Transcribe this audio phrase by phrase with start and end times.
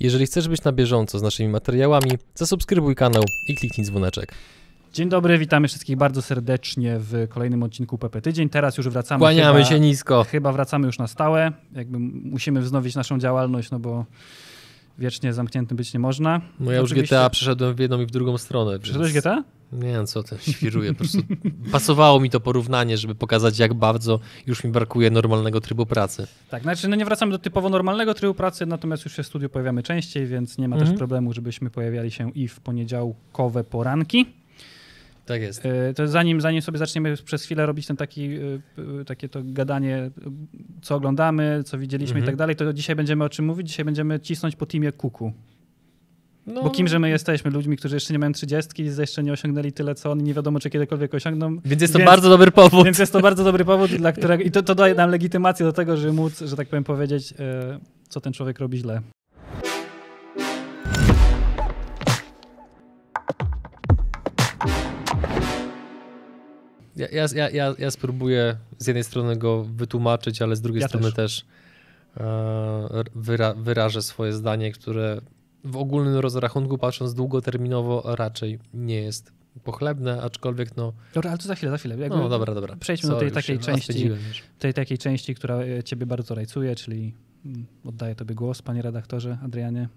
[0.00, 4.34] Jeżeli chcesz być na bieżąco z naszymi materiałami, zasubskrybuj kanał i kliknij dzwoneczek.
[4.92, 8.48] Dzień dobry, witamy wszystkich bardzo serdecznie w kolejnym odcinku PP Tydzień.
[8.48, 9.18] Teraz już wracamy.
[9.18, 10.24] Kłaniamy chyba, się nisko.
[10.24, 11.52] Chyba wracamy już na stałe.
[11.72, 14.04] Jakby musimy wznowić naszą działalność, no bo
[14.98, 16.40] wiecznie zamkniętym być nie można.
[16.60, 18.78] No ja już Oczywiście- GTA przeszedłem w jedną i w drugą stronę.
[18.78, 19.44] Przeszedłeś więc- GTA?
[19.72, 20.92] Nie wiem, co ten świruję.
[20.92, 21.18] Po prostu
[21.72, 26.26] pasowało mi to porównanie, żeby pokazać, jak bardzo już mi brakuje normalnego trybu pracy.
[26.50, 29.48] Tak, znaczy no nie wracamy do typowo normalnego trybu pracy, natomiast już się w studiu
[29.48, 30.90] pojawiamy częściej, więc nie ma Mhm.
[30.90, 34.26] też problemu, żebyśmy pojawiali się i w poniedziałkowe poranki.
[35.28, 35.66] Tak jest.
[35.66, 38.38] E, To zanim, zanim sobie zaczniemy przez chwilę robić ten taki, e,
[39.00, 40.10] e, takie to gadanie,
[40.82, 42.24] co oglądamy, co widzieliśmy Mhm.
[42.24, 43.68] i tak dalej, to dzisiaj będziemy o czym mówić?
[43.68, 45.32] Dzisiaj będziemy cisnąć po teamie kuku.
[46.46, 47.50] No, Bo kimże my jesteśmy?
[47.50, 50.70] Ludźmi, którzy jeszcze nie mają trzydziestki, jeszcze nie osiągnęli tyle, co oni, nie wiadomo, czy
[50.70, 51.56] kiedykolwiek osiągną.
[51.64, 52.84] Więc jest to Więc- bardzo dobry powód.
[52.84, 54.44] Więc jest to bardzo dobry powód, dla którego...
[54.44, 57.34] I to, to daje nam legitymację do tego, że móc, że tak powiem, powiedzieć,
[58.08, 59.00] co ten człowiek robi źle.
[66.98, 71.12] Ja, ja, ja, ja, spróbuję z jednej strony go wytłumaczyć, ale z drugiej Ja strony
[71.12, 71.14] też.
[71.14, 71.46] też,
[72.16, 75.20] e, wyra, wyrażę swoje zdanie, które
[75.64, 79.32] w ogólnym rozrachunku, patrząc długoterminowo, raczej nie jest
[79.64, 81.96] pochlebne, aczkolwiek no, Dobra, ale to za chwilę, za chwilę.
[81.98, 82.76] Jakby no dobra, dobra.
[82.76, 84.10] Przejdźmy do tej Sorry, takiej części,
[84.58, 89.38] tej takiej części, która e, ciebie bardzo rajcuje, czyli mm, oddaję tobie głos, panie redaktorze,
[89.44, 89.88] Adrianie.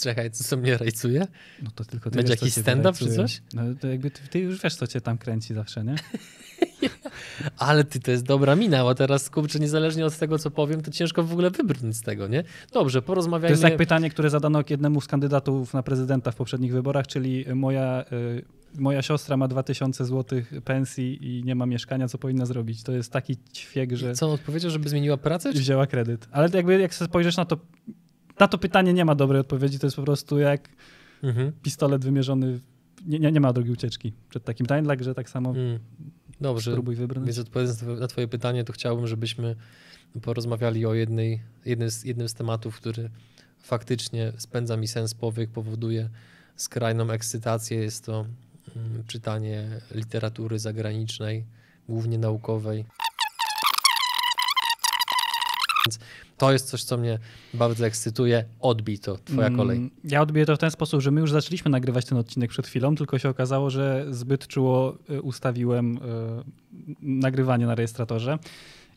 [0.00, 1.26] Czekaj, co mnie rajcuje?
[1.62, 3.42] No to tylko ty Będzie wiesz, jakiś stand-up czy coś?
[3.54, 5.94] No to jakby ty, ty już wiesz, co cię tam kręci zawsze, nie?
[7.58, 10.90] Ale ty, to jest dobra mina, bo teraz, kurczę, niezależnie od tego, co powiem, to
[10.90, 12.44] ciężko w ogóle wybrnąć z tego, nie?
[12.72, 13.50] Dobrze, To porozmawiajmy.
[13.52, 18.04] jest jak pytanie, które zadano jednemu z kandydatów na prezydenta w poprzednich wyborach, czyli moja,
[18.12, 18.44] y,
[18.78, 22.82] moja siostra ma 2000 zł pensji i nie ma mieszkania, co powinna zrobić?
[22.82, 25.52] To jest taki ćwiek, że Co on odpowiedział, żeby zmieniła pracę?
[25.52, 25.58] Czy...
[25.58, 26.28] wzięła kredyt.
[26.30, 27.58] Ale jakby jak spojrzysz na to,
[28.40, 30.68] na to pytanie nie ma dobrej odpowiedzi, to jest po prostu jak
[31.22, 31.52] Mhm.
[31.62, 32.60] pistolet wymierzony,
[33.06, 35.78] nie, nie, nie ma drogi ucieczki przed takim time że tak samo Mm.
[36.40, 37.26] Dobrze, spróbuj wybrnąć.
[37.26, 39.56] więc odpowiadając na- na twoje pytanie, to chciałbym, żebyśmy
[40.22, 43.10] porozmawiali o jednej, jednym, z, jednym z tematów, który
[43.62, 46.08] faktycznie spędza mi sens powiek, powoduje
[46.56, 47.78] skrajną ekscytację.
[47.78, 48.26] Jest to
[48.76, 51.44] mm, czytanie literatury zagranicznej,
[51.88, 52.84] głównie naukowej.
[55.86, 55.98] Więc
[56.40, 57.18] to jest coś, co mnie
[57.54, 58.44] bardzo ekscytuje.
[58.60, 59.90] Odbij to, twoja Mm, kolej.
[60.04, 62.96] Ja odbiję to w ten sposób, że my już zaczęliśmy nagrywać ten odcinek przed chwilą,
[62.96, 66.00] tylko się okazało, że zbyt czuło y, ustawiłem y,
[67.02, 68.38] nagrywanie na rejestratorze.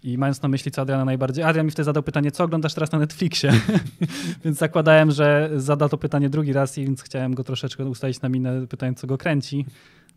[0.04, 1.44] I mając na myśli, co Adriana najbardziej.
[1.44, 3.52] Adrian mi wtedy zadał pytanie, co oglądasz teraz na Netflixie?
[4.46, 8.30] więc zakładałem, że zada to pytanie drugi raz, i więc chciałem go troszeczkę ustawić na
[8.30, 9.66] minę, pytając, co go kręci.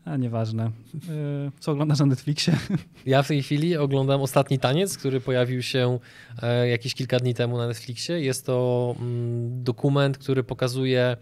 [0.07, 0.67] A nieważne.
[0.67, 2.57] Y, Co oglądasz na Netflixie?
[3.07, 5.99] Ja w tej chwili oglądam Ostatni Taniec, który pojawił się
[6.43, 8.21] e, jakieś kilka dni temu na Netflixie.
[8.21, 11.17] Jest to mm, dokument, który pokazuje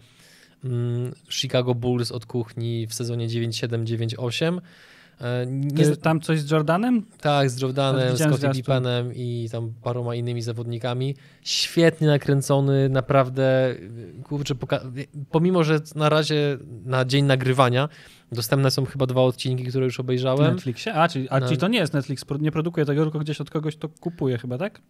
[0.63, 4.57] mm, Chicago Bulls od kuchni w sezonie 9-7-9-8.
[4.57, 4.61] E,
[5.47, 7.05] nie, Jest tam coś z Jordanem?
[7.21, 8.53] tak, z Jordanem, Widziałem Scottie.
[8.53, 11.15] Pippenem i tam paroma innymi zawodnikami.
[11.41, 13.75] Świetnie nakręcony, naprawdę,
[14.23, 14.91] kurczę, poka-
[15.31, 17.89] pomimo, że na razie na dzień nagrywania
[18.31, 20.53] dostępne są chyba dwa odcinki, które już obejrzałem.
[20.53, 20.93] Netflixie?
[20.93, 23.75] A, czyli, a czyli to nie jest Netflix, nie produkuje tego, tylko gdzieś od kogoś
[23.75, 24.81] to kupuje chyba, tak?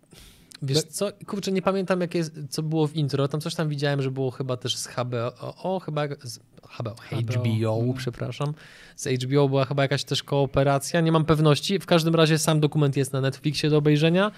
[0.61, 4.11] Wiesz co, kurczę, nie pamiętam jakie, co było w intro, tam coś tam widziałem, że
[4.11, 6.39] było chyba też z HBO, o, chyba z
[6.79, 7.93] HBO, HBO, Mm.
[7.93, 8.53] przepraszam,
[8.95, 12.97] z HBO była chyba jakaś też kooperacja, nie mam pewności, w każdym razie sam dokument
[12.97, 14.31] jest na Netflixie do obejrzenia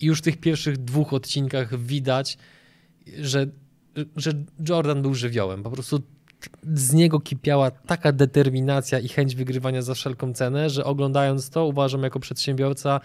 [0.00, 2.38] i już w tych pierwszych dwóch odcinkach widać,
[3.18, 3.46] że,
[4.16, 4.32] że
[4.68, 6.02] Jordan był żywiołem, po prostu
[6.74, 12.02] z niego kipiała taka determinacja i chęć wygrywania za wszelką cenę, że oglądając to uważam
[12.02, 13.00] jako przedsiębiorca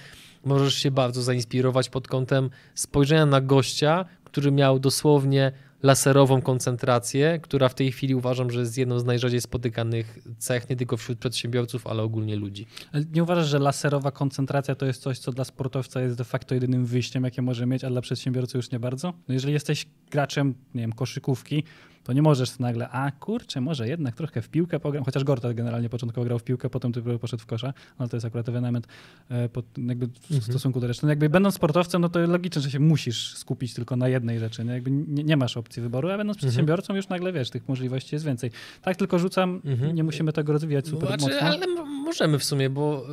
[0.46, 5.52] możesz się bardzo zainspirować pod kątem spojrzenia na gościa, który miał dosłownie
[5.84, 10.76] laserową koncentrację, która w tej chwili uważam, że jest jedną z najrzadziej spotykanych cech nie
[10.76, 12.68] tylko wśród przedsiębiorców, ale ogólnie ludzi.
[13.14, 16.86] Nie uważasz, że laserowa koncentracja to jest coś, co dla sportowca jest de facto jedynym
[16.86, 19.14] wyjściem, jakie może mieć, a dla przedsiębiorcy już nie bardzo?
[19.28, 21.64] No jeżeli jesteś graczem, nie wiem, koszykówki,
[22.08, 25.90] to nie możesz nagle, a kurczę, może jednak trochę w piłkę pogram, chociaż Gortat generalnie
[25.90, 28.88] początkowo grał w piłkę, potem typowo poszedł w kosza, ale to jest akurat ewenement
[29.30, 30.42] e, pod, jakby w Mhm.
[30.42, 31.06] stosunku do reszty.
[31.06, 34.64] No jakby będąc sportowcem, no to logiczne, że się musisz skupić tylko na jednej rzeczy,
[34.64, 36.50] no jakby nie, nie masz opcji wyboru, a będąc Mhm.
[36.52, 38.52] przedsiębiorcą już nagle, wiesz, tych możliwości jest więcej.
[38.82, 39.96] Tak tylko rzucam, Mhm.
[39.96, 41.40] nie musimy tego rozwijać super Znaczy, mocno.
[41.40, 43.06] ale możemy w sumie, bo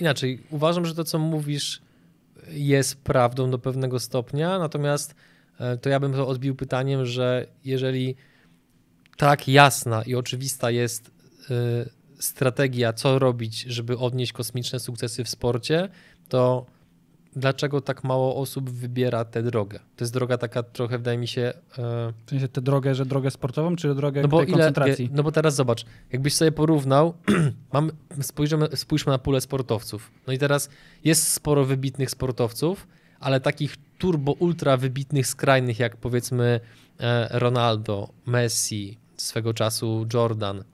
[0.00, 1.80] inaczej, uważam, że to, co mówisz,
[2.50, 5.14] jest prawdą do pewnego stopnia, natomiast
[5.60, 8.14] e, to ja bym to odbił pytaniem, że jeżeli
[9.22, 11.10] tak jasna i oczywista jest
[11.50, 11.54] e,
[12.18, 15.88] strategia, co robić, żeby odnieść kosmiczne sukcesy w sporcie,
[16.28, 16.66] to
[17.36, 19.78] dlaczego tak mało osób wybiera tę drogę.
[19.96, 21.42] To jest droga taka trochę, wydaje mi się...
[21.78, 22.12] E...
[22.26, 25.10] W sensie tę drogę, że drogę sportową, czy drogę no bo tej ile, koncentracji?
[25.12, 27.14] No bo teraz zobacz, jakbyś sobie porównał,
[27.72, 27.90] mam,
[28.20, 30.10] spojrzymy, spójrzmy na pulę sportowców.
[30.26, 30.68] No i teraz
[31.04, 32.86] jest sporo wybitnych sportowców,
[33.20, 36.60] ale takich turbo ultra wybitnych, skrajnych, jak powiedzmy
[37.00, 40.64] e, Ronaldo, Messi, swego czasu Jordan,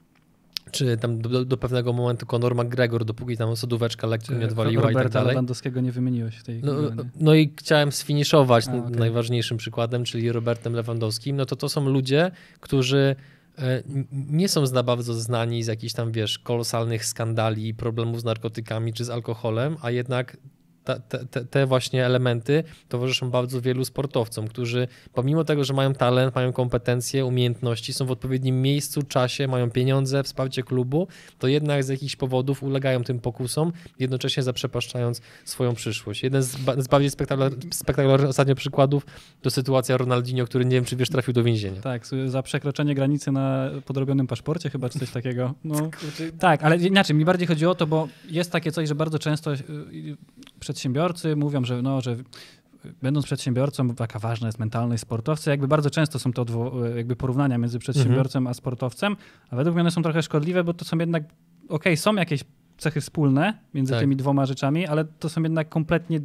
[0.71, 5.01] czy tam do, do, pewnego momentu Conor McGregor, dopóki tam sodóweczka lekko nie odwaliła Roberta
[5.01, 5.27] i tak dalej.
[5.27, 6.73] Lewandowskiego nie wymieniłeś w tej no,
[7.15, 8.91] no i chciałem sfiniszować A, okay.
[8.91, 11.35] najważniejszym przykładem, czyli Robertem Lewandowskim.
[11.35, 13.15] No to to są ludzie, którzy
[13.57, 18.93] e, nie są za bardzo znani z jakichś tam, wiesz, kolosalnych skandali, problemów z narkotykami
[18.93, 20.37] czy z alkoholem, a jednak
[20.83, 26.35] te, te, te, właśnie elementy towarzyszą bardzo wielu sportowcom, którzy pomimo tego, że mają talent,
[26.35, 31.07] mają kompetencje, umiejętności, są w odpowiednim miejscu, czasie, mają pieniądze, wsparcie klubu,
[31.39, 36.23] to jednak z jakichś powodów ulegają tym pokusom, jednocześnie zaprzepaszczając swoją przyszłość.
[36.23, 39.05] Jeden z, z bardziej spektakularnych, spektakularnych ostatnio przykładów
[39.41, 41.81] to sytuacja Ronaldinho, który nie wiem, czy wiesz, trafił do więzienia.
[41.81, 45.53] Tak, za przekroczenie granicy na podrobionym paszporcie chyba, czy coś takiego.
[45.63, 45.89] No,
[46.39, 49.53] tak, ale inaczej, mi bardziej chodzi o to, bo jest takie coś, że bardzo często
[49.53, 49.57] y,
[50.59, 52.15] przedsiębiorcy mówią, że, no, że
[53.01, 55.51] będąc przedsiębiorcą, jaka ważna jest mentalność sportowca.
[55.51, 56.45] Jakby bardzo często są to
[56.95, 58.47] jakby porównania między przedsiębiorcą mhm.
[58.47, 59.15] a sportowcem,
[59.49, 61.33] a według mnie one są trochę szkodliwe, bo to są jednak, okej,
[61.69, 62.43] okay, są jakieś
[62.77, 64.01] cechy wspólne między tak.
[64.01, 66.19] tymi dwoma rzeczami, ale to są jednak kompletnie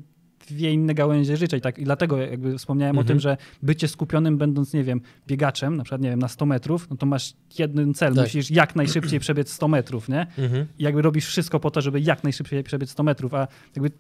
[0.49, 3.07] dwie inne gałęzie życia i tak i dlatego jakby wspomniałem mhm.
[3.07, 6.47] o tym, że bycie skupionym będąc, nie wiem, biegaczem, na przykład, nie wiem, na 100
[6.47, 8.25] metrów, no to masz jeden cel, tak.
[8.25, 10.27] musisz jak najszybciej przebiec 100 metrów, nie?
[10.39, 10.67] Mhm.
[10.79, 13.91] I jakby robisz wszystko po to, żeby jak najszybciej przebiec 100 metrów, a jakby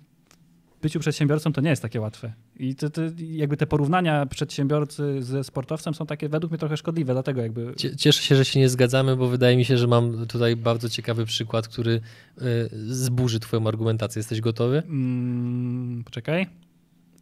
[0.85, 2.33] byciu przedsiębiorcą to nie jest takie łatwe.
[2.57, 7.13] I to, to jakby te porównania przedsiębiorcy ze sportowcem są takie według mnie trochę szkodliwe,
[7.13, 7.75] dlatego jakby...
[7.97, 11.25] Cieszę się, że się nie zgadzamy, bo wydaje mi się, że mam tutaj bardzo ciekawy
[11.25, 14.21] przykład, który y, zburzy twoją argumentację.
[14.21, 14.83] Jesteś gotowy?
[14.87, 16.47] Mm, poczekaj.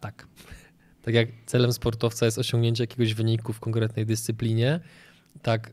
[0.00, 0.26] Tak.
[1.02, 4.80] Tak jak celem sportowca jest osiągnięcie jakiegoś wyniku w konkretnej dyscyplinie,
[5.42, 5.70] tak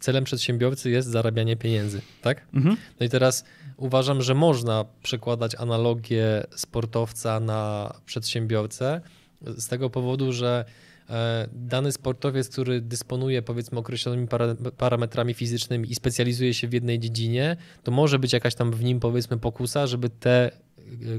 [0.00, 2.46] celem przedsiębiorcy jest zarabianie pieniędzy, tak?
[2.54, 2.76] Mhm.
[3.00, 3.44] No i teraz
[3.82, 9.00] uważam, że można przekładać analogię sportowca na przedsiębiorcę
[9.46, 10.64] z tego powodu, że
[11.10, 14.28] e, dany sportowiec, który dysponuje powiedzmy określonymi
[14.76, 19.00] parametrami fizycznymi i specjalizuje się w jednej dziedzinie, to może być jakaś tam w nim
[19.00, 20.50] powiedzmy pokusa, żeby te e,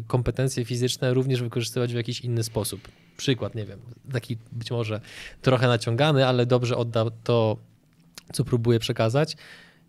[0.08, 2.82] kompetencje fizyczne również wykorzystywać w jakiś inny sposób.
[3.18, 3.80] Przykład, nie wiem,
[4.12, 5.02] taki być może
[5.42, 7.58] trochę naciągany, ale dobrze odda to
[8.34, 9.36] co próbuję przekazać.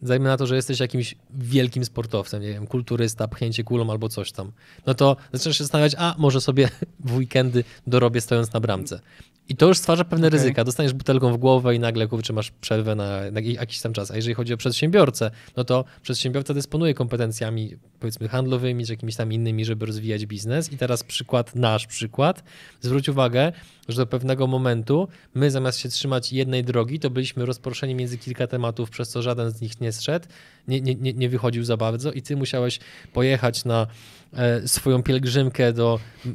[0.04, 4.32] Zajmę na to, że jesteś jakimś wielkim sportowcem, nie wiem, kulturysta, pchnięcie kulą albo coś
[4.32, 4.52] tam.
[4.86, 6.68] No to zaczynasz się zastanawiać, a może sobie
[7.04, 9.00] w weekendy dorobię stojąc na bramce.
[9.48, 10.38] I to już stwarza pewne okay.
[10.38, 10.64] ryzyka.
[10.64, 14.10] Dostaniesz butelką w głowę i nagle kurczę, masz przerwę na, na jakiś tam czas.
[14.10, 19.32] A jeżeli chodzi o przedsiębiorcę, no to przedsiębiorca dysponuje kompetencjami powiedzmy handlowymi czy jakimiś tam
[19.32, 20.72] innymi, żeby rozwijać biznes.
[20.72, 22.44] I teraz przykład, nasz przykład.
[22.80, 23.52] Zwróć uwagę,
[23.88, 28.46] że do pewnego momentu my zamiast się trzymać jednej drogi, to byliśmy rozproszeni między kilka
[28.46, 30.26] tematów, przez co żaden z nich nie zszedł,
[30.68, 32.80] nie, nie, nie wychodził za bardzo i ty musiałeś
[33.12, 33.86] pojechać na
[34.32, 36.30] e, swoją pielgrzymkę do e,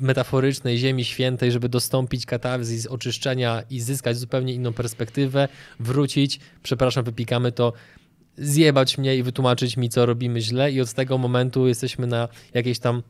[0.00, 5.48] metaforycznej Ziemi Świętej, żeby dostąpić katarzis, oczyszczenia i zyskać zupełnie inną perspektywę,
[5.80, 7.72] wrócić, przepraszam, wypikamy to,
[8.36, 12.78] zjebać mnie i wytłumaczyć mi, co robimy źle i od tego momentu jesteśmy na jakiejś
[12.78, 13.02] tam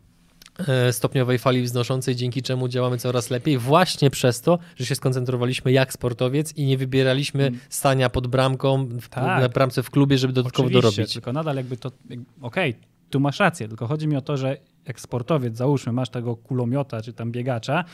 [0.90, 5.92] stopniowej fali wznoszącej, dzięki czemu działamy coraz lepiej, właśnie przez to, że się skoncentrowaliśmy jak
[5.92, 7.60] sportowiec i nie wybieraliśmy mm.
[7.68, 9.42] stania pod bramką, w, tak.
[9.42, 11.12] na bramce w klubie, żeby dodatkowo Oczywiście, dorobić.
[11.12, 11.88] tylko nadal jakby to,
[12.40, 12.74] okej, okay,
[13.10, 14.56] tu masz rację, tylko chodzi mi o to, że
[14.86, 17.84] jak sportowiec, załóżmy, masz tego kulomiota czy tam biegacza,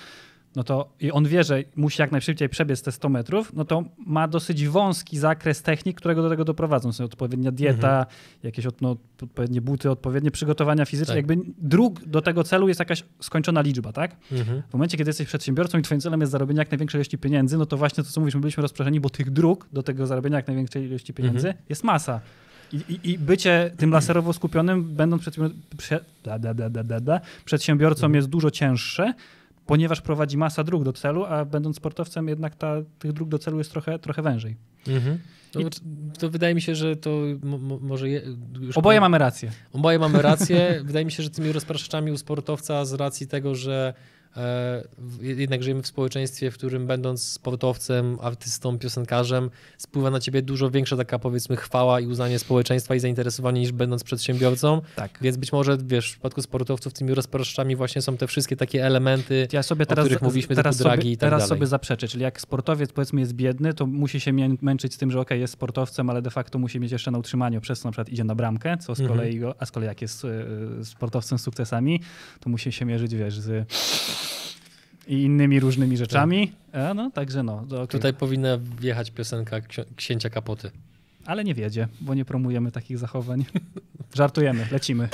[0.57, 3.85] no to i on wie, że musi jak najszybciej przebiec te 100 metrów, no to
[4.07, 6.93] ma dosyć wąski zakres technik, którego do tego doprowadzą.
[6.93, 8.07] Są odpowiednia dieta, mhm.
[8.43, 11.14] jakieś no, odpowiednie buty, odpowiednie przygotowania fizyczne.
[11.14, 11.17] Tak.
[11.17, 14.17] Jakby dróg do tego celu jest jakaś skończona liczba, tak?
[14.33, 14.62] Mhm.
[14.69, 17.67] W momencie, kiedy jesteś przedsiębiorcą i twoim celem jest zarobienie jak największej ilości pieniędzy, no
[17.67, 20.47] to właśnie to, co mówisz, my byliśmy rozproszeni, bo tych dróg do tego zarobienia jak
[20.47, 21.64] największej ilości pieniędzy mhm.
[21.69, 22.21] jest masa.
[22.73, 25.23] I, i, I, bycie tym laserowo skupionym, będąc
[27.45, 28.14] przedsiębiorcą, mhm.
[28.14, 29.14] jest dużo cięższe,
[29.69, 33.59] ponieważ prowadzi masa dróg do celu, a będąc sportowcem jednak ta, tych dróg do celu
[33.59, 34.57] jest trochę, trochę wężej.
[34.89, 35.19] Mhm.
[35.53, 35.61] To,
[36.19, 37.11] to, wydaje mi się, że to
[37.81, 38.09] może.
[38.09, 38.23] Je,
[38.75, 39.51] oboje mamy rację.
[39.73, 40.59] Oboje mamy rację.
[40.85, 43.95] wydaje mi się, że tymi rozpraszaczami u sportowca z racji tego, że
[45.20, 50.97] jednak żyjemy w społeczeństwie, w którym będąc sportowcem, artystą, piosenkarzem, spływa na ciebie dużo większa
[50.97, 54.80] taka powiedzmy chwała i uznanie społeczeństwa i zainteresowanie niż będąc przedsiębiorcą.
[54.97, 55.18] Tak.
[55.20, 59.49] Więc być może wiesz, w przypadku sportowców tymi rozproszczami właśnie są te wszystkie takie elementy,
[59.52, 61.49] ja sobie teraz, o których mówiliśmy, teraz typu dragi sobie, i tak Teraz dalej.
[61.49, 64.32] sobie zaprzeczę, czyli jak sportowiec powiedzmy jest biedny, to musi się
[64.62, 67.61] męczyć z tym, że ok, jest sportowcem, ale de facto musi mieć jeszcze na utrzymaniu,
[67.61, 69.18] przez co na przykład idzie na bramkę, co z Mhm.
[69.18, 70.28] kolei, a z kolei jak jest y,
[70.85, 72.00] sportowcem z sukcesami,
[72.40, 73.73] to musi się mierzyć, wiesz, z
[75.07, 76.53] i innymi różnymi rzeczami.
[76.73, 77.65] E, no, także no.
[77.71, 77.89] okej.
[77.89, 79.57] Tutaj powinna wjechać piosenka
[79.97, 80.71] księcia Kapoty.
[81.27, 83.45] Ale nie wiedzie, bo nie promujemy takich zachowań.
[84.15, 85.09] Żartujemy, lecimy.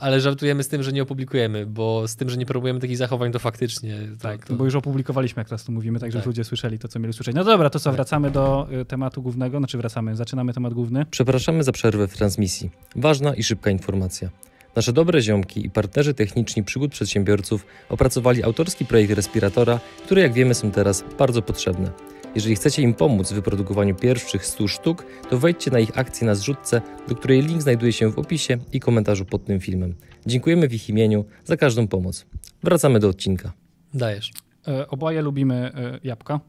[0.00, 3.32] Ale żartujemy z tym, że nie opublikujemy, bo z tym, że nie próbujemy takich zachowań,
[3.32, 3.98] to faktycznie.
[4.18, 4.54] To, Tak, to...
[4.54, 6.26] bo już opublikowaliśmy, jak teraz tu mówimy, tak żeby Tak.
[6.26, 7.34] ludzie słyszeli to, co mieli usłyszeć.
[7.34, 11.06] No dobra, to co, wracamy do y, tematu głównego, znaczy wracamy, zaczynamy temat główny.
[11.10, 12.70] Przepraszamy za przerwę w transmisji.
[12.96, 14.30] Ważna i szybka informacja.
[14.76, 20.54] Nasze dobre ziomki i partnerzy techniczni przygód przedsiębiorców opracowali autorski projekt respiratora, który jak wiemy
[20.54, 21.90] są teraz bardzo potrzebne.
[22.34, 26.34] Jeżeli chcecie im pomóc w wyprodukowaniu pierwszych 100 sztuk, to wejdźcie na ich akcję na
[26.34, 29.94] zrzutce, do której link znajduje się w opisie i komentarzu pod tym filmem.
[30.26, 32.26] Dziękujemy w ich imieniu za każdą pomoc.
[32.62, 33.52] Wracamy do odcinka.
[33.94, 34.32] Dajesz.
[34.68, 36.40] E, oboje lubimy e, jabłka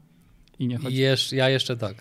[0.58, 0.96] i nie chodzi.
[0.96, 1.94] Jesz, ja jeszcze tak.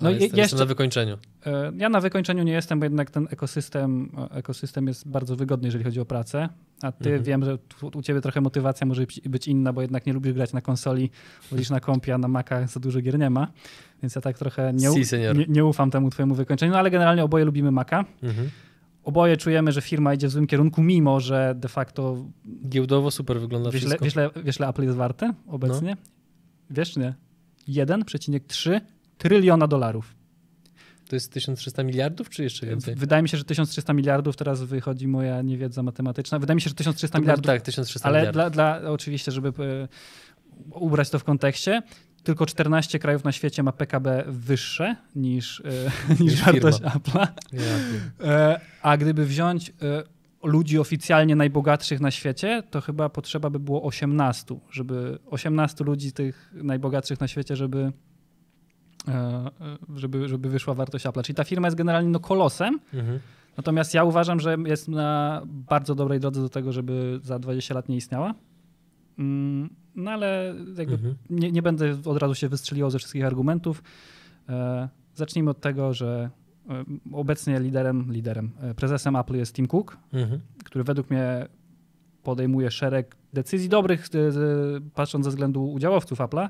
[0.00, 1.16] No No je- jestem, jeszcze- na wykończeniu.
[1.46, 5.68] E, ja na wykończeniu nie jestem, bo jednak ten ekosystem, e, ekosystem jest bardzo wygodny,
[5.68, 6.48] jeżeli chodzi o pracę.
[6.82, 7.22] A ty Mhm.
[7.24, 7.58] wiem, że
[7.94, 11.10] u ciebie trochę motywacja może być- inna, bo jednak nie lubisz grać na konsoli,
[11.50, 13.48] wolisz na kompie, a na Maca za dużo gier nie ma.
[14.02, 17.24] Więc ja tak trochę nie, Si, nie, nie ufam temu twojemu wykończeniu, no ale generalnie
[17.24, 18.04] oboje lubimy Maca.
[18.22, 18.50] Mhm.
[19.04, 22.24] Oboje czujemy, że firma idzie w złym kierunku, mimo że de facto
[22.68, 24.04] Giełdowo super wygląda wiesz, wszystko.
[24.04, 25.90] wiesz, wiesz, le Apple jest warte obecnie?
[25.90, 25.96] No.
[26.70, 27.14] Wiesz nie?
[27.68, 28.80] 1,3
[29.18, 30.14] tryliona dolarów.
[31.08, 32.94] To jest 1300 miliardów, czy jeszcze więcej?
[32.94, 36.38] Wydaje mi się, że 1300 miliardów, teraz wychodzi moja niewiedza matematyczna.
[36.38, 38.52] Wydaje mi się, że 1300 To miliardów, Tak, 1300 ale miliardów.
[38.52, 39.88] dla, dla, oczywiście, żeby e,
[40.70, 41.82] ubrać to w kontekście,
[42.22, 45.64] tylko 14 krajów na świecie ma PKB wyższe niż, e,
[46.22, 46.78] niż Niż wartość.
[46.80, 47.26] Apple'a.
[47.52, 47.60] Ja,
[48.28, 49.72] E, a gdyby wziąć
[50.42, 56.52] ludzi oficjalnie najbogatszych na świecie, to chyba potrzeba by było 18, żeby 18 ludzi tych
[56.54, 57.92] najbogatszych na świecie, żeby,
[59.96, 61.22] żeby, żeby wyszła wartość Apple'a.
[61.22, 63.18] Czyli ta firma jest generalnie no, kolosem, mhm.
[63.56, 67.88] natomiast ja uważam, że jest na bardzo dobrej drodze do tego, żeby za 20 lat
[67.88, 68.34] nie istniała.
[69.18, 71.14] Mm, No ale Mhm.
[71.30, 73.82] nie, nie będę od razu się wystrzeliwał ze wszystkich argumentów.
[74.48, 76.30] E, zacznijmy od tego, że
[76.70, 80.40] e, obecnie liderem, liderem, e, prezesem Apple jest Tim Cook, Mhm.
[80.64, 81.46] który według mnie
[82.22, 84.32] podejmuje szereg decyzji dobrych, e, e,
[84.94, 86.48] patrząc ze względu udziałowców Apple'a,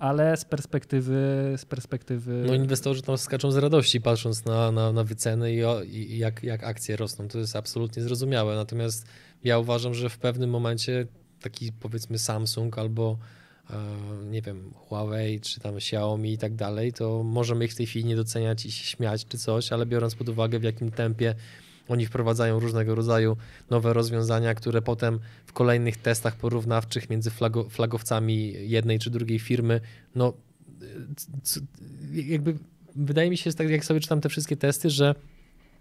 [0.00, 1.14] ale z perspektywy,
[1.56, 5.82] z perspektywy No inwestorzy tam skaczą z radości, patrząc na, na, na wyceny i, o,
[5.82, 7.28] i jak, jak akcje rosną.
[7.28, 8.54] To jest absolutnie zrozumiałe.
[8.54, 9.06] Natomiast
[9.44, 11.06] ja uważam, że w pewnym momencie
[11.40, 13.18] taki powiedzmy Samsung albo
[13.70, 13.76] e,
[14.30, 18.04] nie wiem, Huawei czy tam Xiaomi i tak dalej, to możemy ich w tej chwili
[18.04, 21.34] nie doceniać i się śmiać czy coś, ale biorąc pod uwagę w jakim tempie
[21.90, 23.36] oni wprowadzają różnego rodzaju
[23.70, 29.80] nowe rozwiązania, które potem w kolejnych testach porównawczych między flago, flagowcami jednej czy drugiej firmy,
[30.14, 30.32] no
[32.12, 32.54] jakby
[32.96, 35.14] wydaje mi się, tak jak sobie czytam te wszystkie testy, że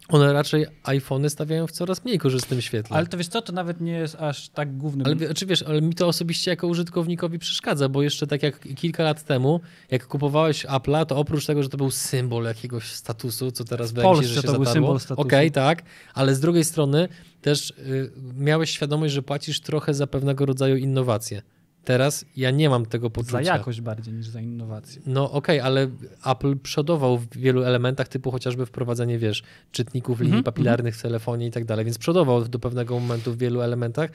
[0.09, 2.97] one raczej iPhony stawiają w coraz mniej korzystnym świetle.
[2.97, 5.07] Ale to wiesz co, to nawet nie jest aż tak głównym.
[5.07, 9.03] Ale, czy wiesz, ale mi to osobiście jako użytkownikowi przeszkadza, bo jeszcze tak jak kilka
[9.03, 9.61] lat temu,
[9.91, 14.27] jak kupowałeś Apple'a, to oprócz tego, że to był symbol jakiegoś statusu, co teraz Polsce
[14.27, 14.73] że się to był zatarło.
[14.73, 15.27] symbol statusu.
[15.27, 17.07] Okej, tak, ale z drugiej strony
[17.41, 21.41] też y, miałeś świadomość, że płacisz trochę za pewnego rodzaju innowacje.
[21.83, 23.31] Teraz ja nie mam tego poczucia.
[23.31, 25.01] za jakość bardziej niż za innowację.
[25.05, 25.88] No okej, ale
[26.25, 31.48] Apple przodował w wielu elementach, typu chociażby wprowadzenie, wiesz, czytników linii Mhm, papilarnych w telefonie
[31.48, 34.09] i tak dalej, więc przodował do pewnego momentu w wielu elementach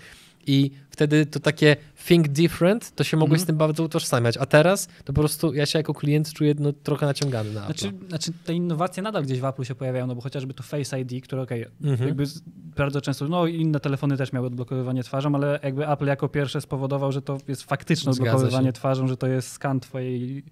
[0.46, 3.44] i wtedy to takie think different, to się mogłeś Mhm.
[3.44, 6.72] z tym bardzo utożsamiać, a teraz to po prostu ja się jako klient czuję no,
[6.72, 7.78] trochę naciągany na Apple.
[7.78, 11.00] Znaczy, znaczy te innowacje nadal gdzieś w Apple się pojawiają, no bo chociażby to Face
[11.00, 12.08] ID, które okej, Mhm.
[12.08, 12.42] jakby z-
[12.76, 16.60] bardzo często, no i inne telefony też miały odblokowywanie twarzą, ale jakby Apple jako pierwsze
[16.60, 18.72] spowodował, że to jest faktyczne Zgadza odblokowywanie się.
[18.72, 20.44] twarzą, że to jest skan twojej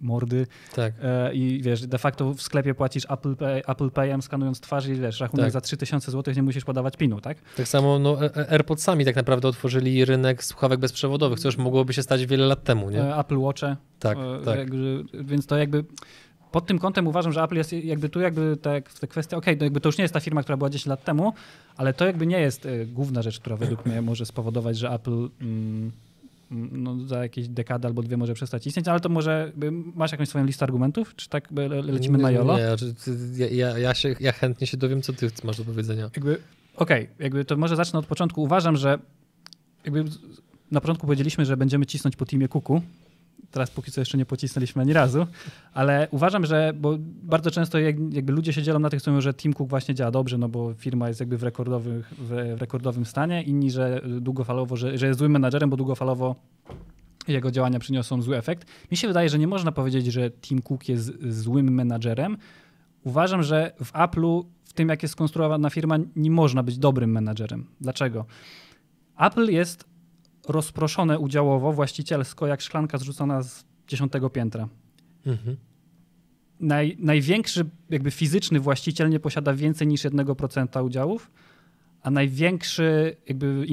[0.00, 0.94] mordy Tak.
[1.02, 4.94] e, i wiesz, de facto w sklepie płacisz Apple, Pay, Apple Payem skanując twarz i
[4.94, 5.52] wiesz, rachunek Tak.
[5.52, 7.38] za 3000 zł nie musisz podawać pinu, tak?
[7.56, 11.92] Tak samo no, e- e- AirPodsami tak naprawdę otworzyli rynek słuchawek bezprzewodowych, co już mogłoby
[11.92, 13.02] się stać wiele lat temu, nie?
[13.02, 14.58] E, Apple Watche, Tak, E, tak.
[14.58, 15.84] Jakby, więc to jakby
[16.52, 19.64] pod tym kątem uważam, że Apple jest jakby tu jakby te, te kwestie, okej, to
[19.64, 21.32] jakby to już nie jest ta firma, która była 10 lat temu,
[21.76, 25.28] ale to jakby nie jest e, główna rzecz, która według mnie może spowodować, że Apple
[25.40, 25.92] mm,
[26.72, 29.52] no, za jakieś dekadę albo dwie może przestać istnieć, ale to może
[29.94, 32.58] masz jakąś swoją listę argumentów, czy tak le- le- lecimy na jolo?
[32.58, 32.94] Nie, znaczy,
[33.36, 36.02] ja, ja, ja, się, ja chętnie się dowiem, co ty masz do powiedzenia.
[36.16, 36.38] Jakby,
[36.76, 38.42] okej, jakby to może zacznę od początku.
[38.42, 38.98] Uważam, że
[39.84, 40.04] jakby
[40.70, 42.82] na początku powiedzieliśmy, że będziemy cisnąć po teamie Kuku.
[43.52, 45.26] Teraz póki co jeszcze nie pocisnęliśmy ani razu,
[45.72, 49.20] ale uważam, że bo bardzo często jak, jakby ludzie się dzielą na tych, co mówią,
[49.20, 53.06] że Team Cook właśnie działa dobrze, no bo firma jest jakby w, rekordowych, w rekordowym
[53.06, 56.36] stanie, inni, że długofalowo, że, że jest złym menadżerem, bo długofalowo
[57.28, 58.68] jego działania przyniosą zły efekt.
[58.90, 62.36] Mi się wydaje, że nie można powiedzieć, że Tim Cook jest złym menadżerem.
[63.04, 67.66] Uważam, że w Apple'u, w tym jak jest skonstruowana firma, nie można być dobrym menadżerem.
[67.80, 68.24] Dlaczego?
[69.18, 69.91] Apple jest
[70.48, 74.68] rozproszone udziałowo, właścicielsko, jak szklanka zrzucona z dziesiątego piętra.
[75.26, 75.56] Mhm.
[76.60, 81.30] Naj, największy jakby fizyczny właściciel nie posiada więcej niż 1% udziałów,
[82.02, 83.66] a największy jakby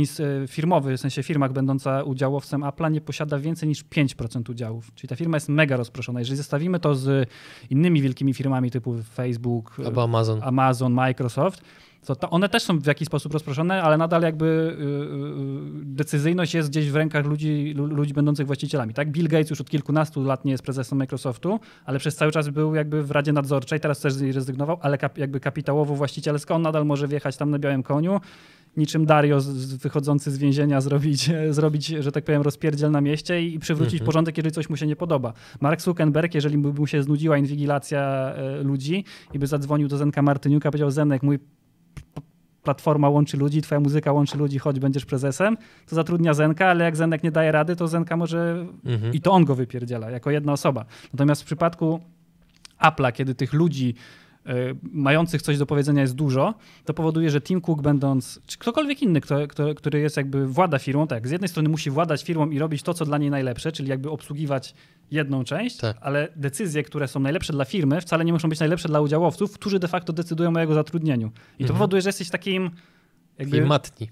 [0.43, 4.93] e, firmowy, w sensie firma będąca udziałowcem Apple'a nie posiada więcej niż 5% udziałów.
[4.95, 6.19] Czyli ta firma jest mega rozproszona.
[6.19, 7.29] Jeżeli zestawimy to z
[7.69, 10.39] innymi wielkimi firmami typu Facebook, Albo Amazon.
[10.43, 11.61] Amazon, Microsoft,
[12.05, 14.83] to, one też są w jakiś sposób rozproszone, ale nadal jakby y,
[15.81, 18.93] y, decyzyjność jest gdzieś w rękach ludzi, lu- ludzi będących właścicielami.
[18.93, 19.11] Tak?
[19.11, 22.75] Bill Gates już od kilkunastu lat nie jest prezesem Microsoftu, ale przez cały czas był
[22.75, 26.61] jakby w Radzie Nadzorczej, teraz też z niej rezygnował, ale kap, jakby kapitałowo właścicielsko on
[26.61, 28.19] nadal może wjechać tam na białym koniu,
[28.77, 29.39] niczym Dario
[29.81, 34.05] wychodzący z więzienia zrobić, zrobić, że tak powiem, rozpierdziel na mieście i, przywrócić Mhm.
[34.05, 35.33] porządek, jeżeli coś mu się nie podoba.
[35.61, 39.03] Mark Zuckerberg, jeżeli by mu się znudziła inwigilacja e, ludzi
[39.33, 41.39] i by zadzwonił do Zenka Martyniuka, powiedział Zenek, mój
[42.63, 46.95] platforma łączy ludzi, twoja muzyka łączy ludzi, choć będziesz prezesem, to zatrudnia Zenka, ale jak
[46.97, 49.13] Zenek nie daje rady, to Zenka może Mhm.
[49.13, 50.85] i to on go wypierdziela jako jedna osoba.
[51.13, 51.99] Natomiast w przypadku
[52.81, 53.95] Apple'a, kiedy tych ludzi
[54.83, 56.53] mających coś do powiedzenia jest dużo,
[56.85, 60.79] to powoduje, że Tim Cook będąc, czy ktokolwiek inny, kto, kto, który jest jakby włada
[60.79, 63.71] firmą, tak, z jednej strony musi władać firmą i robić to, co dla niej najlepsze,
[63.71, 64.73] czyli jakby obsługiwać
[65.11, 65.97] jedną część, Tak.
[66.01, 69.79] ale decyzje, które są najlepsze dla firmy, wcale nie muszą być najlepsze dla udziałowców, którzy
[69.79, 71.27] de facto decydują o jego zatrudnieniu.
[71.27, 71.77] I to Mhm.
[71.77, 72.71] powoduje, że jesteś takim
[73.39, 73.57] jakby...
[73.57, 74.09] I matni.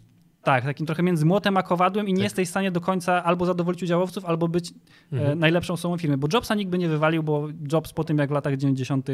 [0.48, 2.24] Tak, takim trochę między młotem a kowadłem i nie Tak.
[2.24, 4.74] jesteś w stanie do końca albo zadowolić udziałowców, albo być
[5.12, 5.32] Mhm.
[5.32, 6.18] e, najlepszą osobą firmy.
[6.18, 9.08] Bo Jobsa nikt by nie wywalił, bo Jobs po tym, jak w latach 90.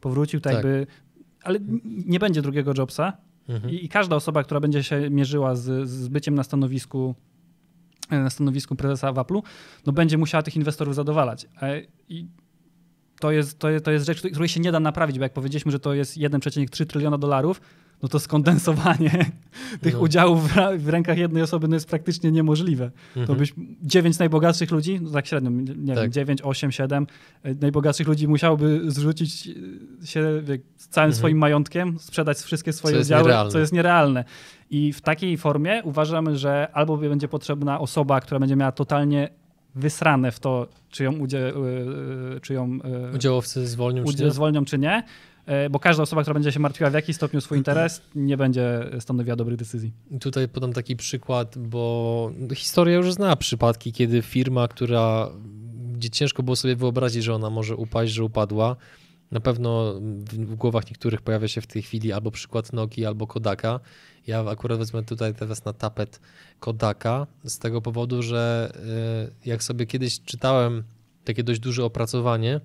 [0.00, 0.54] powrócił, to Tak.
[0.54, 0.86] jakby...
[1.42, 1.58] Ale
[2.06, 3.12] nie będzie drugiego Jobsa
[3.48, 3.74] Mhm.
[3.74, 7.14] i, i każda osoba, która będzie się mierzyła z, z byciem na stanowisku
[8.10, 9.42] e, na stanowisku prezesa w Apple'u,
[9.86, 11.46] no będzie musiała tych inwestorów zadowalać.
[11.62, 12.26] E, I
[13.20, 15.72] to jest, to, jest, to jest rzecz, której się nie da naprawić, bo jak powiedzieliśmy,
[15.72, 17.60] że to jest 1,3 tryliona dolarów,
[18.02, 19.10] no to skondensowanie
[19.82, 20.00] tych No.
[20.00, 22.90] udziałów w, rękach jednej osoby no jest praktycznie niemożliwe.
[23.14, 23.38] To Mhm.
[23.38, 26.04] byś 9 najbogatszych ludzi, no tak średnio, nie Tak.
[26.04, 27.06] wiem, 9, 8, 7
[27.42, 29.48] e, najbogatszych ludzi musiałoby zrzucić
[30.02, 30.42] e, się
[30.76, 31.12] z całym Mhm.
[31.14, 33.50] swoim majątkiem, sprzedać wszystkie swoje Co jest udziały, nierealne.
[33.52, 34.24] co jest nierealne.
[34.70, 39.28] I w takiej formie uważamy, że albo będzie potrzebna osoba, która będzie miała totalnie
[39.74, 41.48] wysrane w to, czy ją, udzie,
[42.36, 42.78] y, czy ją
[43.12, 44.30] y, Udziałowcy zwolnią czy udzie, nie?
[44.30, 45.02] zwolnią, czy nie.
[45.66, 48.90] Y, Bo każda osoba, która będzie się martwiła w jaki stopniu swój interes, nie będzie
[49.00, 49.92] stanowiła dobrych decyzji.
[50.20, 55.30] Tutaj podam taki przykład, bo historia już zna przypadki, kiedy firma, która,
[55.92, 58.76] gdzie ciężko było sobie wyobrazić, że ona może upaść, że upadła.
[59.30, 63.80] Na pewno w, głowach niektórych pojawia się w tej chwili albo przykład Nokii, albo Kodaka.
[64.26, 66.20] Ja akurat wezmę tutaj teraz na tapet
[66.60, 68.72] Kodaka z tego powodu, że
[69.44, 70.84] y, jak sobie kiedyś czytałem
[71.24, 72.60] takie dość duże opracowanie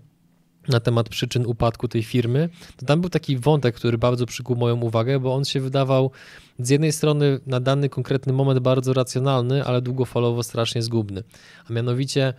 [0.67, 4.81] na temat przyczyn upadku tej firmy, to tam był taki wątek, który bardzo przykuł moją
[4.81, 6.11] uwagę, bo on się wydawał
[6.59, 11.23] z jednej strony na dany konkretny moment bardzo racjonalny, ale długofalowo strasznie zgubny.
[11.69, 12.33] A mianowicie,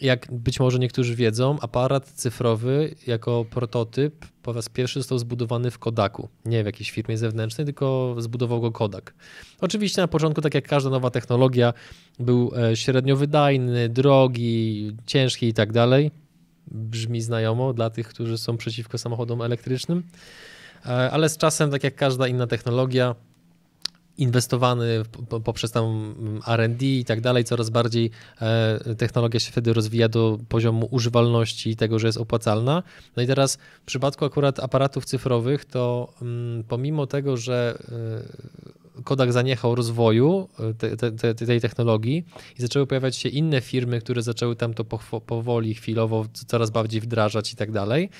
[0.00, 5.78] jak być może niektórzy wiedzą, aparat cyfrowy jako prototyp po raz pierwszy został zbudowany w
[5.78, 6.28] Kodaku.
[6.44, 9.14] Nie w jakiejś firmie zewnętrznej, tylko zbudował go Kodak.
[9.60, 11.72] Oczywiście na początku, tak jak każda nowa technologia,
[12.18, 16.10] był e, średnio wydajny, drogi, ciężki i tak dalej.
[16.70, 20.02] Brzmi znajomo dla tych, którzy są przeciwko samochodom elektrycznym.
[20.86, 23.14] E, Ale z czasem, tak jak każda inna technologia,
[24.18, 26.14] inwestowany po- poprzez tam
[26.46, 31.76] R&D i tak dalej, coraz bardziej e, technologia się wtedy rozwija do poziomu używalności i
[31.76, 32.82] tego, że jest opłacalna.
[33.16, 39.32] No i teraz w przypadku akurat aparatów cyfrowych, to mm, pomimo tego, że e, Kodak
[39.32, 42.24] zaniechał rozwoju e, te, te, te, tej technologii
[42.58, 44.84] i zaczęły pojawiać się inne firmy, które zaczęły tam to
[45.20, 48.10] powoli, chwilowo coraz bardziej wdrażać i tak dalej,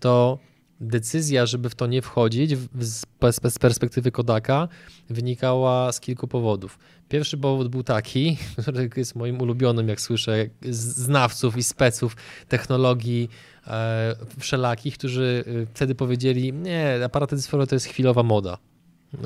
[0.00, 0.38] to
[0.80, 4.68] decyzja, żeby w to nie wchodzić z pers- z perspektywy Kodaka
[5.10, 6.78] wynikała z kilku powodów.
[7.08, 12.16] Pierwszy powód był taki, który jest moim ulubionym, jak słyszę, znawców i speców
[12.48, 13.28] technologii
[13.66, 18.58] e, wszelakich, którzy e, wtedy powiedzieli, nie, aparaty cyfrowe to jest chwilowa moda.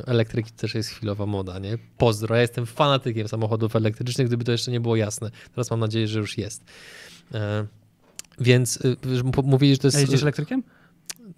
[0.06, 1.78] Elektryki też jest chwilowa moda, nie?
[1.98, 5.30] Pozdro, ja jestem fanatykiem samochodów elektrycznych, gdyby to jeszcze nie było jasne.
[5.54, 6.64] Teraz mam nadzieję, że już jest.
[7.34, 7.66] E,
[8.40, 9.98] więc m- mówili, że to A jest...
[10.00, 10.62] jeździsz elektrykiem?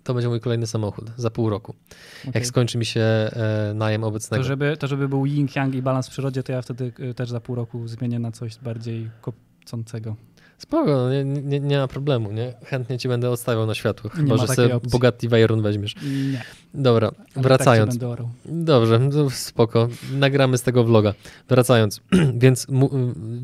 [0.04, 1.74] To będzie mój kolejny samochód za pół roku.
[2.20, 2.32] Okej.
[2.34, 4.42] Jak skończy mi się e, najem obecnego.
[4.44, 7.30] To żeby, to żeby był yin, yang i balans w przyrodzie, to ja wtedy też
[7.30, 10.16] za pół roku zmienię na coś bardziej kopcącego.
[10.58, 12.54] Spoko, no nie, nie, nie ma problemu, nie?
[12.64, 14.90] Chętnie ci będę odstawiał na światło, Nie chyba że sobie opcji.
[14.90, 15.94] Bugatti Veyron weźmiesz.
[16.32, 16.42] Nie.
[16.74, 18.02] Dobra, ale Tak wracając.
[18.02, 18.28] orał.
[18.44, 19.88] Dobrze, no spoko.
[20.12, 21.14] Nagramy z tego vloga.
[21.48, 22.00] Wracając,
[22.34, 22.66] więc,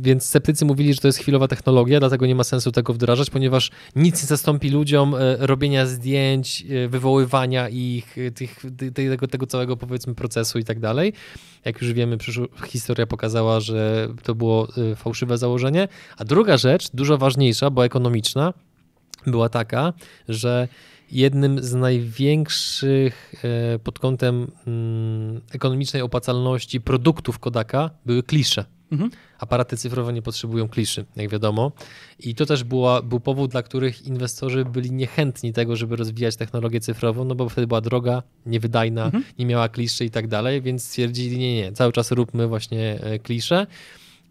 [0.00, 3.70] więc sceptycy mówili, że to jest chwilowa technologia, dlatego nie ma sensu tego wdrażać, ponieważ
[3.96, 9.46] nic nie zastąpi ludziom e, robienia zdjęć, e, wywoływania ich, e, tych, ty- tego, tego
[9.46, 11.12] całego powiedzmy procesu i tak dalej.
[11.64, 12.16] Jak już wiemy,
[12.66, 15.88] historia pokazała, że to było fałszywe założenie.
[16.16, 18.55] A druga rzecz, dużo ważniejsza, bo ekonomiczna,
[19.27, 19.92] była taka,
[20.29, 20.68] że
[21.12, 23.33] jednym z największych
[23.74, 28.64] e, pod kątem mm, ekonomicznej opłacalności produktów Kodaka były klisze.
[28.92, 29.11] Mhm.
[29.38, 31.72] Aparaty cyfrowe nie potrzebują kliszy, jak wiadomo.
[32.20, 36.81] I to też była, był powód, dla których inwestorzy byli niechętni tego, żeby rozwijać technologię
[36.81, 39.24] cyfrową, no bo wtedy była droga, niewydajna, Mhm.
[39.38, 43.18] nie miała kliszy i tak dalej, więc stwierdzili, nie, nie, cały czas róbmy właśnie e,
[43.18, 43.66] klisze.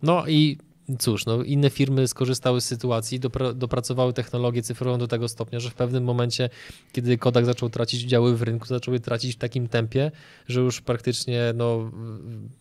[0.04, 0.58] No i
[1.00, 5.70] cóż, no, inne firmy skorzystały z sytuacji, dopra- dopracowały technologię cyfrową do tego stopnia, że
[5.70, 6.50] w pewnym momencie,
[6.92, 10.12] kiedy Kodak zaczął tracić udziały w rynku, zaczęły tracić w takim tempie,
[10.48, 11.92] że już praktycznie no,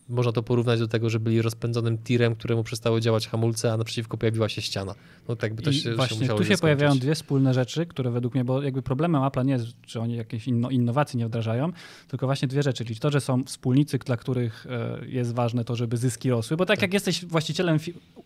[0.08, 4.16] można to porównać do tego, że byli rozpędzonym tirem, któremu przestały działać hamulce, a naprzeciwko
[4.16, 4.94] pojawiła się ściana.
[5.28, 7.86] No tak by to I się, właśnie się musiało tu się pojawiają dwie wspólne rzeczy,
[7.86, 11.26] które według mnie, bo jakby problemem Apple'a nie jest, że oni jakieś inno, innowacji nie
[11.26, 11.72] wdrażają,
[12.08, 15.76] tylko właśnie dwie rzeczy, czyli to, że są wspólnicy, dla których e, jest ważne to,
[15.76, 17.78] żeby zyski rosły, bo tak jak jesteś właścicielem,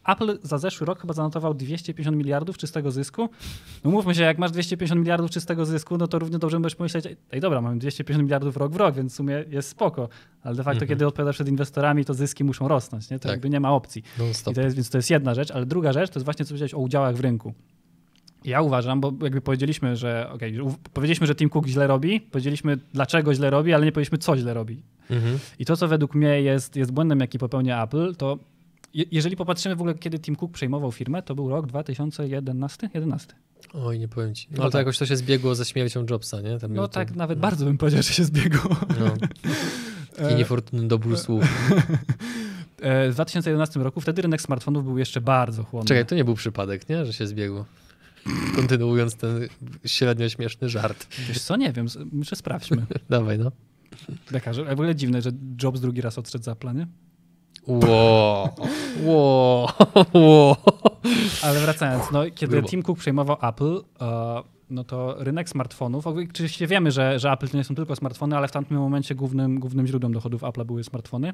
[0.09, 3.29] Apple za zeszły rok chyba zanotował 250 miliardów czystego zysku.
[3.85, 7.05] No mówmy się, jak masz 250 miliardów czystego zysku, no to równie dobrze możesz pomyśleć,
[7.33, 10.09] ej dobra, mamy 250 miliardów rok w rok, więc w sumie jest spoko,
[10.43, 10.89] ale de facto Mhm.
[10.89, 13.19] kiedy odpowiadasz przed inwestorami, to zyski muszą rosnąć, nie?
[13.19, 13.31] To Tak.
[13.33, 14.03] jakby nie ma opcji.
[14.51, 16.49] I to jest, więc to jest jedna rzecz, ale druga rzecz to jest właśnie co
[16.49, 17.53] powiedziałeś o udziałach w rynku.
[18.45, 20.31] Ja uważam, bo jakby powiedzieliśmy, że
[20.65, 24.37] u- powiedzieliśmy, że Tim Cook źle robi, powiedzieliśmy dlaczego źle robi, ale nie powiedzieliśmy co
[24.37, 24.83] źle robi.
[25.11, 25.39] Mhm.
[25.59, 28.39] I to, co według mnie jest, jest błędem, jaki popełnia Apple, to
[28.95, 32.91] je, jeżeli popatrzymy w ogóle, kiedy Tim Cook przejmował firmę, to był rok 2011?
[32.95, 33.35] 11.
[33.73, 34.49] Oj, nie powiem ci.
[34.51, 34.79] No, ale to tak.
[34.81, 36.59] jakoś to się zbiegło ze śmiercią Jobsa, nie?
[36.59, 38.77] Tam No tak, nawet bardzo bym powiedział, że się zbiegło.
[39.01, 39.15] No.
[40.17, 41.45] Taki E, niefortunny dobór słów.
[42.81, 45.89] e, W 2011 roku wtedy rynek smartfonów był jeszcze bardzo chłonny.
[45.89, 47.07] Czekaj, to nie był przypadek, nie?
[47.07, 47.65] Że się zbiegło.
[48.57, 49.49] Kontynuując ten
[49.87, 51.07] średnio śmieszny żart.
[51.29, 52.87] Wiesz co, nie wiem, muszę sprawdźmy.
[53.11, 53.53] Dawaj, no.
[54.31, 55.31] Lekarze, w ogóle dziwne, że
[55.63, 56.87] Jobs drugi raz odszedł z Apple'a,
[57.67, 58.55] Ło,
[59.05, 59.69] ło,
[60.15, 60.57] ło.
[61.43, 62.69] Ale wracając, no, kiedy Grubo.
[62.69, 67.57] Tim Cook przejmował Apple, e, no to rynek smartfonów, oczywiście wiemy, że, że Apple to
[67.57, 71.33] nie są tylko smartfony, ale w tamtym momencie głównym, głównym źródłem dochodów Apple'a były smartfony.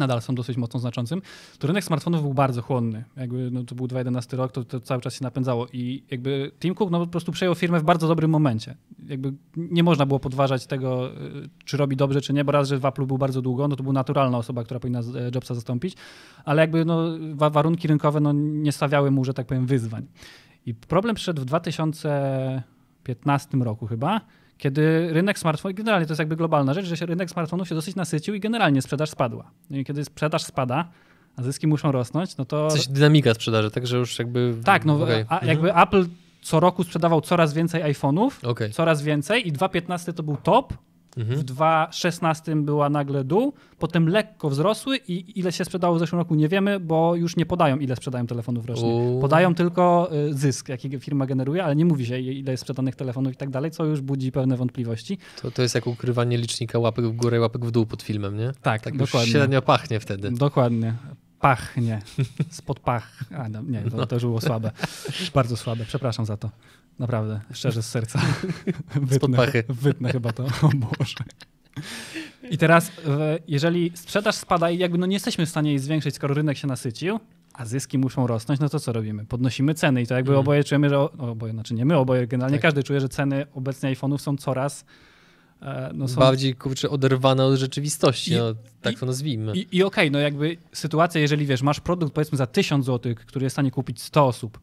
[0.00, 1.22] Nadal są dosyć mocno znaczącym.
[1.58, 3.04] To rynek smartfonów był bardzo chłonny.
[3.16, 5.66] Jakby, no, to był 2011 rok, to, to cały czas się napędzało.
[5.72, 8.76] I jakby Tim Cook no, po prostu przejął firmę w bardzo dobrym momencie.
[9.08, 12.78] Jakby nie można było podważać tego, y, czy robi dobrze, czy nie, bo raz, że
[12.78, 15.02] w Apple był bardzo długo, no to był naturalna osoba, która powinna e,
[15.34, 15.96] Jobsa zastąpić,
[16.44, 20.06] ale jakby no, wa- warunki rynkowe no, nie stawiały mu, że tak powiem, wyzwań.
[20.66, 24.20] I problem przyszedł w 2015 roku chyba,
[24.60, 27.96] kiedy rynek smartfonów, generalnie to jest jakby globalna rzecz, że się rynek smartfonów się dosyć
[27.96, 29.50] nasycił i generalnie sprzedaż spadła.
[29.70, 30.88] I kiedy sprzedaż spada,
[31.36, 32.68] a zyski muszą rosnąć, no to...
[32.68, 34.54] Coś dynamika sprzedaży, także już jakby...
[34.64, 35.24] Tak, no okej.
[35.28, 35.48] a, Mhm.
[35.48, 36.06] jakby Apple
[36.42, 38.72] co roku sprzedawał coraz więcej iPhone'ów, Okej.
[38.72, 40.74] coraz więcej i 2.15 to był top,
[41.20, 41.40] Mhm.
[41.40, 46.34] w 2.16 była nagle dół, potem lekko wzrosły i ile się sprzedało w zeszłym roku
[46.34, 49.18] nie wiemy, bo już nie podają ile sprzedają telefonów rocznie.
[49.20, 53.32] Podają tylko y, zysk, jaki firma generuje, ale nie mówi się ile jest sprzedanych telefonów
[53.32, 55.18] i tak dalej, co już budzi pewne wątpliwości.
[55.42, 58.36] To, to jest jak ukrywanie licznika łapek w górę i łapek w dół pod filmem,
[58.36, 58.52] nie?
[58.62, 59.32] Tak, Tak już dokładnie.
[59.32, 60.30] średnio pachnie wtedy.
[60.30, 60.94] Dokładnie.
[61.40, 62.02] Pachnie.
[62.50, 63.24] Spod pach.
[63.38, 64.70] A, no, nie, to, to już było słabe.
[65.34, 65.84] Bardzo słabe.
[65.84, 66.50] Przepraszam za to.
[67.00, 67.40] Naprawdę.
[67.52, 68.20] Szczerze z serca.
[68.94, 69.64] Wytnę, pachy.
[69.68, 70.44] Wytnę chyba to.
[70.44, 71.14] O Boże.
[72.50, 76.14] I teraz, e, jeżeli sprzedaż spada i jakby no nie jesteśmy w stanie jej zwiększyć,
[76.14, 77.20] skoro rynek się nasycił,
[77.54, 79.24] a zyski muszą rosnąć, no to co robimy?
[79.26, 80.40] Podnosimy ceny i to jakby Mhm.
[80.40, 80.98] oboje czujemy, że...
[81.00, 82.62] Oboje, znaczy nie my oboje, generalnie Tak.
[82.62, 84.84] każdy czuje, że ceny obecnie iPhone'ów są coraz...
[85.62, 89.52] e, No są Bardziej kurczę oderwane od rzeczywistości, I- no, tak i- to nazwijmy.
[89.56, 93.44] I, i okej, no jakby sytuacja, jeżeli wiesz, masz produkt powiedzmy za 1000 zł, który
[93.44, 94.60] jest w stanie kupić 100 osób,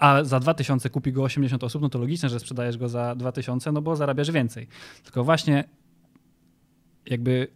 [0.00, 3.72] a za 2000 kupi go 80 osób, no to logiczne, że sprzedajesz go za 2000,
[3.72, 4.66] no bo zarabiasz więcej.
[5.04, 5.64] Tylko właśnie
[7.06, 7.48] jakby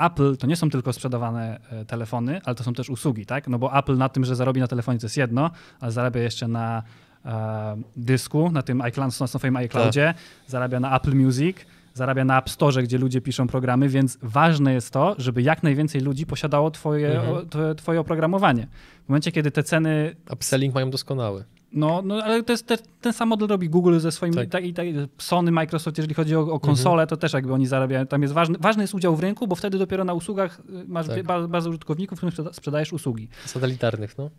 [0.00, 3.48] Apple to nie są tylko sprzedawane e, telefony, ale to są też usługi, tak?
[3.48, 5.50] No bo Apple na tym, że zarobi na telefonie to jest jedno,
[5.80, 6.82] ale zarabia jeszcze na
[7.24, 10.14] e, dysku, na tym iCloud, na swoim iCloudzie,
[10.46, 11.56] zarabia na Apple Music,
[11.94, 16.00] zarabia na App Store, gdzie ludzie piszą programy, więc ważne jest to, żeby jak najwięcej
[16.00, 17.36] ludzi posiadało twoje, Mhm.
[17.36, 18.66] o, twoje, twoje oprogramowanie.
[19.04, 21.44] W momencie, kiedy te ceny Upselling mają doskonały.
[21.74, 24.48] No, no ale to jest te, ten sam model robi Google ze swoimi, Tak.
[24.48, 24.64] tak.
[24.76, 24.86] tak,
[25.18, 28.06] Sony, Microsoft, jeżeli chodzi o, o konsolę, to też jakby oni zarabiają.
[28.06, 31.06] Tam jest ważny, ważny jest udział w rynku, bo wtedy dopiero na usługach y, masz
[31.06, 31.22] Tak.
[31.22, 33.28] ba- bazę użytkowników, którym sprzeda- sprzedajesz usługi.
[33.46, 34.30] Satelitarnych, no.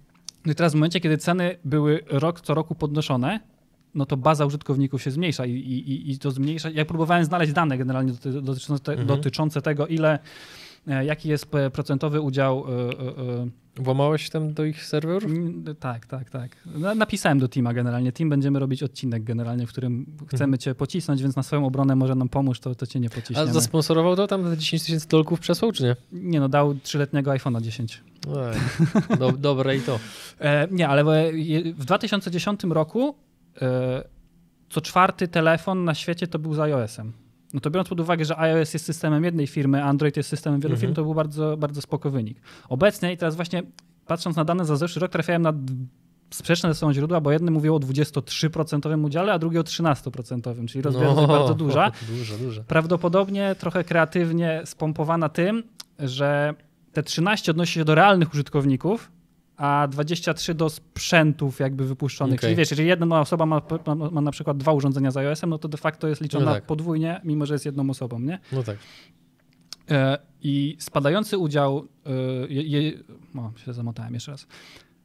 [0.46, 3.40] No i teraz w momencie, kiedy ceny były rok co roku podnoszone,
[3.96, 6.70] no to baza użytkowników się zmniejsza i, i, i- to zmniejsza.
[6.70, 9.08] Ja próbowałem znaleźć dane generalnie doty, dotyczące, Mhm.
[9.08, 10.20] dotyczące tego, ile,
[10.88, 15.32] jaki jest e, procentowy udział e, e, e, Włamałeś się tam do ich serwerów?
[15.32, 16.52] Mm, Tak, tak, tak.
[16.66, 18.12] Na- Napisałem do Tima generalnie.
[18.12, 22.16] Team będziemy robić odcinek generalnie, w którym chcemy cię pocisnąć, więc na swoją obronę może
[22.16, 23.54] nam pomóż, to, to cię nie A pociśniemy.
[23.54, 25.96] zasponsorował to tam te 10 tysięcy dolków przesłał, czy nie?
[26.12, 28.04] Nie no, dał trzyletniego iPhone'a 10.
[28.28, 30.00] Ej, Do, dobre i to.
[30.40, 33.16] E, nie, ale w- je- w 2010 roku
[33.62, 34.04] e,
[34.70, 37.12] co czwarty telefon na świecie to był z iOS-em.
[37.54, 40.74] No to biorąc pod uwagę, że iOS jest systemem jednej firmy, Android jest systemem wielu
[40.74, 40.82] Mhm.
[40.82, 42.42] firm, to był bardzo, bardzo spoko wynik.
[42.70, 43.64] Obecnie i teraz właśnie
[44.06, 45.54] patrząc na dane za zeszły rok trafiałem na
[46.34, 50.82] sprzeczne ze sobą źródła, bo jedne mówiło o 23% udziale, a drugie o 13%, czyli
[50.82, 51.92] rozbieżność No, bardzo duża.
[52.18, 52.64] Duża, duża.
[52.64, 55.64] Prawdopodobnie trochę kreatywnie spompowana tym,
[56.00, 56.54] że
[56.94, 59.12] te 13 odnosi się do realnych użytkowników,
[59.58, 62.40] a 23 do sprzętów jakby wypuszczonych.
[62.40, 62.48] Okej.
[62.48, 65.58] Czyli wiesz, jeżeli jedna osoba ma, ma, ma na przykład dwa urządzenia z iOS-em, no
[65.58, 66.66] to de facto jest liczona No tak.
[66.66, 68.40] podwójnie, mimo że jest jedną osobą, nie?
[68.52, 68.78] No tak.
[69.92, 72.12] E, I spadający udział, e,
[72.50, 72.94] je,
[73.36, 74.48] o, się zamotałem jeszcze raz,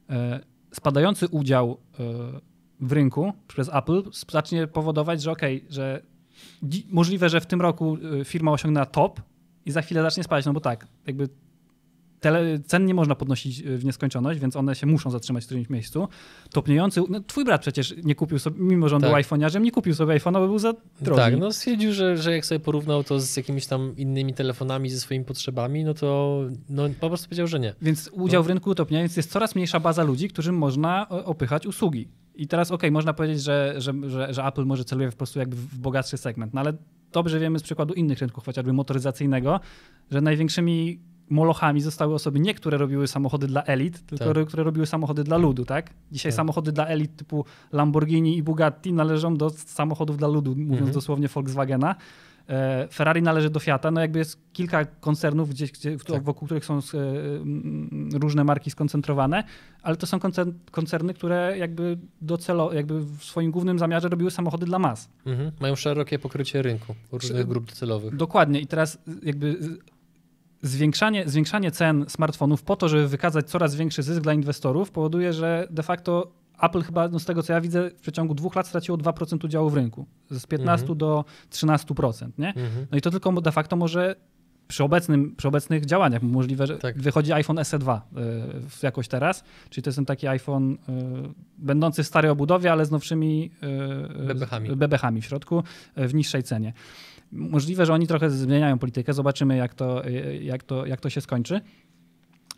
[0.09, 0.39] e,
[0.73, 2.03] spadający udział e,
[2.79, 6.01] w rynku przez Apple zacznie powodować, że okej, że
[6.63, 9.21] dzi- możliwe, że w tym roku e, firma osiągnęła top
[9.65, 11.29] i za chwilę zacznie spadać, no bo tak, jakby
[12.21, 15.69] tele, cen nie można podnosić e, w nieskończoność, więc one się muszą zatrzymać w którymś
[15.69, 16.07] miejscu.
[16.51, 19.11] Topniejący, no, twój brat przecież nie kupił sobie, mimo że on Tak.
[19.11, 21.21] był iPhone'arzem, nie kupił sobie iPhone'a, bo był za drogi.
[21.21, 24.99] Tak, no stwierdził, że, że jak sobie porównał to z jakimiś tam innymi telefonami, ze
[24.99, 27.73] swoimi potrzebami, no to no, po prostu powiedział, że nie.
[27.81, 32.07] Więc udział w rynku topnia, więc jest coraz mniejsza baza ludzi, którym można opychać usługi.
[32.35, 35.55] I teraz okej, można powiedzieć, że, że, że, że Apple może celuje po prostu jakby
[35.55, 36.73] w bogatszy segment, no ale
[37.11, 39.59] dobrze wiemy z przykładu innych rynków, chociażby motoryzacyjnego,
[40.11, 40.99] że największymi
[41.31, 44.47] molochami zostały osoby nie, które robiły samochody dla elit, tylko Tak.
[44.47, 45.89] które robiły samochody dla ludu, tak?
[46.11, 46.37] Dzisiaj Tak.
[46.37, 50.91] samochody dla elit typu Lamborghini i Bugatti należą do samochodów dla ludu, mówiąc Mhm.
[50.93, 51.95] dosłownie Volkswagena.
[52.49, 56.23] E, Ferrari należy do Fiata, no jakby jest kilka koncernów, gdzie, gdzie, Tak.
[56.23, 56.81] wokół których są e,
[58.19, 59.43] różne marki skoncentrowane,
[59.83, 64.65] ale to są koncern, koncerny, które jakby docelo, jakby w swoim głównym zamiarze robiły samochody
[64.65, 65.09] dla mas.
[65.25, 65.51] Mhm.
[65.59, 68.15] Mają szerokie pokrycie rynku różnych grup docelowych.
[68.15, 69.59] Dokładnie i teraz jakby
[70.61, 75.67] zwiększanie, zwiększanie cen smartfonów po to, żeby wykazać coraz większy zysk dla inwestorów powoduje, że
[75.69, 78.97] de facto Apple chyba, no z tego co ja widzę, w przeciągu dwóch lat straciło
[78.97, 80.05] 2% udziału w rynku.
[80.29, 80.97] Z 15 Mhm.
[80.97, 82.47] do 13%, nie?
[82.47, 82.87] Mhm.
[82.91, 84.15] No i to tylko de facto może
[84.67, 86.97] przy, obecnym, przy obecnych działaniach możliwe, że Tak.
[86.99, 87.99] wychodzi iPhone SE2 y,
[88.69, 90.77] w- jakoś teraz, czyli to jest ten taki iPhone y,
[91.57, 93.51] będący w starej obudowie, ale z nowszymi
[94.23, 94.75] y, Bebechami.
[94.75, 95.63] bebechami w środku
[95.97, 96.73] y, w niższej cenie.
[97.31, 100.03] Możliwe, że oni trochę zmieniają politykę, zobaczymy jak to,
[100.41, 101.61] jak to, jak to się skończy.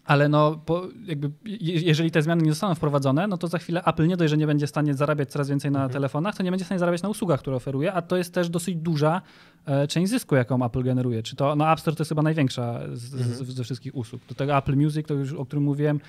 [0.05, 0.63] Ale no,
[1.05, 4.29] jakby, je- jeżeli te zmiany nie zostaną wprowadzone, no to za chwilę Apple nie dość,
[4.31, 5.93] że nie będzie w stanie zarabiać coraz więcej na Mhm.
[5.93, 8.49] telefonach, to nie będzie w stanie zarabiać na usługach, które oferuje, a to jest też
[8.49, 9.21] dosyć duża
[9.65, 11.23] e, część zysku, jaką Apple generuje.
[11.23, 13.51] Czy to, no App Store to jest chyba największa z, z, Mhm.
[13.51, 14.21] ze wszystkich usług.
[14.29, 15.99] Do tego Apple Music, to już o którym mówiłem,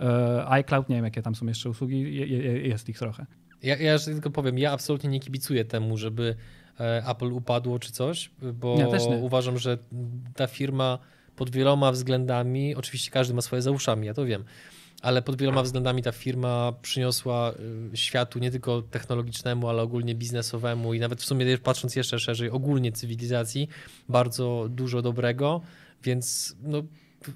[0.00, 3.26] e, iCloud, nie wiem jakie tam są jeszcze usługi, je, je, jest ich trochę.
[3.62, 6.34] Ja, ja jeszcze tylko powiem, ja absolutnie nie kibicuję temu, żeby
[6.78, 8.88] Apple upadło czy coś, bo Ja
[9.20, 9.78] uważam, że
[10.34, 10.98] ta firma
[11.36, 14.44] pod wieloma względami, oczywiście każdy ma swoje za uszami, ja to wiem,
[15.02, 17.52] ale pod wieloma względami ta firma przyniosła
[17.92, 22.50] y, światu nie tylko technologicznemu, ale ogólnie biznesowemu i nawet w sumie patrząc jeszcze szerzej,
[22.50, 23.68] ogólnie cywilizacji,
[24.08, 25.60] bardzo dużo dobrego,
[26.02, 26.82] więc no,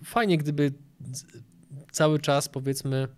[0.04, 0.72] fajnie gdyby
[1.92, 3.08] cały czas powiedzmy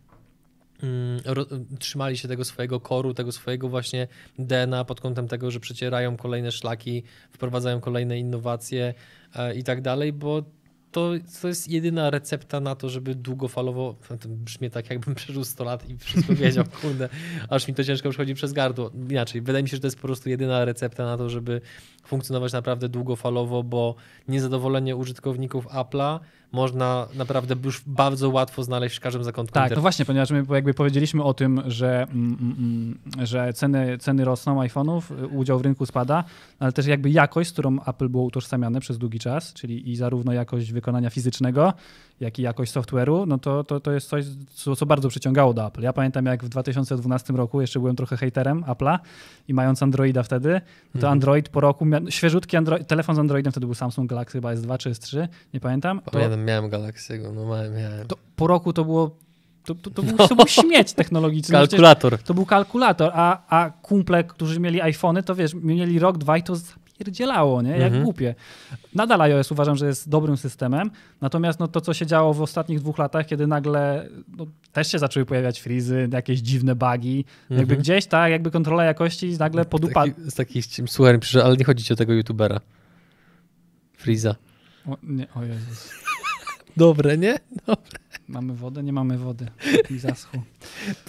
[1.79, 6.53] trzymali się tego swojego koru, tego swojego właśnie DNA pod kątem tego, że przecierają kolejne
[6.53, 8.95] szlaki, wprowadzają kolejne innowacje
[9.35, 10.43] e, i tak dalej, bo
[10.93, 15.65] to, to jest jedyna recepta na to, żeby długofalowo, to brzmi tak jakbym przeżył 100
[15.65, 17.09] lat i wszystko wiedział, kurde,
[17.49, 18.91] aż mi to ciężko przychodzi przez gardło.
[19.11, 21.61] Inaczej, wydaje mi się, że to jest po prostu jedyna recepta na to, żeby
[22.05, 23.95] funkcjonować naprawdę długofalowo, bo
[24.29, 26.19] niezadowolenie użytkowników Apple'a
[26.53, 29.83] można naprawdę już bardzo łatwo znaleźć w każdym zakątku Tak, no internetu.
[29.83, 34.61] właśnie, ponieważ my jakby powiedzieliśmy o tym, że, mm, mm, mm, że ceny, ceny rosną
[34.63, 36.25] iPhone'ów, y, udział w rynku spada,
[36.59, 40.33] ale też jakby jakość, z którą Apple było utożsamiane przez długi czas, czyli i zarówno
[40.33, 41.73] jakość wykonania fizycznego,
[42.21, 45.67] jak i jakość software'u, no to, to, to jest coś, co, co bardzo przyciągało do
[45.67, 45.83] Apple.
[45.83, 48.99] Ja pamiętam, jak w 2012 roku jeszcze byłem trochę hejterem Apple'a
[49.49, 50.61] i mając Androida wtedy, no
[50.93, 51.13] to Mhm.
[51.13, 54.91] Android po roku świeżutki Android, telefon z Androidem, wtedy był Samsung Galaxy chyba S2 czy
[54.91, 56.01] S3, nie pamiętam.
[56.13, 57.75] Pamiętam, miałem Galaxiego, no miałem.
[57.75, 58.07] miałem.
[58.09, 59.17] to po roku to było,
[59.65, 61.53] to, to, to, był, to był śmieć technologiczny.
[61.59, 62.19] No Kalkulator.
[62.19, 66.43] To był kalkulator, a, a kumple, którzy mieli iPhony, to wiesz, mieli rok, dwa i
[66.43, 67.71] to zapierdzielało, nie?
[67.71, 68.03] Jak Mhm.
[68.05, 68.35] głupie.
[68.95, 72.81] Nadal iOS uważam, że jest dobrym systemem, natomiast no, to, co się działo w ostatnich
[72.81, 77.81] dwóch latach, kiedy nagle no, też się zaczęły pojawiać frizy, jakieś dziwne bugi, jakby Mhm.
[77.81, 80.15] gdzieś, tak, jakby kontrola jakości nagle podupadła.
[80.15, 82.61] Taki, z takich, słuchaj, przyszedł, ale nie chodzi o tego youtubera.
[83.97, 84.35] Freeza.
[84.87, 85.91] O, nie, o Jezus.
[86.77, 87.39] Dobre, nie?
[88.33, 88.83] Mamy wodę?
[88.83, 89.47] Nie mamy wody.
[89.91, 90.43] Mi zaschło.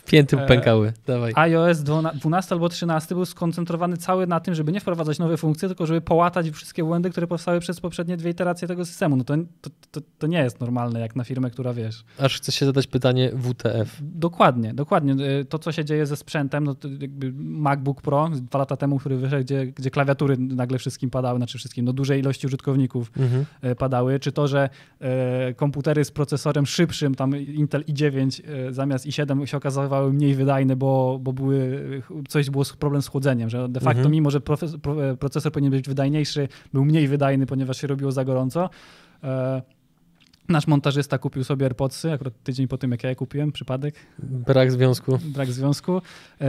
[0.06, 0.94] Pięty E, pękały.
[1.08, 1.34] Dawaj.
[1.36, 5.86] iOS 12 albo 13 był skoncentrowany cały na tym, żeby nie wprowadzać nowe funkcje, tylko
[5.86, 9.16] żeby połatać wszystkie błędy, które powstały przez poprzednie dwie iteracje tego systemu.
[9.16, 12.04] No to, to, to, to nie jest normalne jak na firmę, która wiesz.
[12.20, 13.98] Aż chcę się zadać pytanie WTF.
[14.02, 15.14] Dokładnie, dokładnie.
[15.42, 19.00] Y, To, co się dzieje ze sprzętem, no to jakby MacBook Pro dwa lata temu,
[19.00, 23.46] który wyszedł, gdzie, gdzie klawiatury nagle wszystkim padały, znaczy wszystkim, no dużej ilości użytkowników Mhm.
[23.62, 29.06] e, padały, czy to, że e, komputery z procesorem szybszym, tam Intel i9 e, zamiast
[29.06, 31.82] i7 się okazywały mniej wydajne, bo, bo były,
[32.28, 34.12] coś było problem z chłodzeniem, że de facto Mhm.
[34.12, 38.26] mimo, że profes- e, procesor powinien być wydajniejszy, był mniej wydajny, ponieważ się robiło za
[38.26, 38.70] gorąco.
[39.24, 39.62] E,
[40.50, 44.72] Nasz montażysta kupił sobie AirPodsy, akurat tydzień po tym, jak ja je kupiłem, przypadek, Brak
[44.72, 45.20] związku.
[45.26, 46.02] brak związku.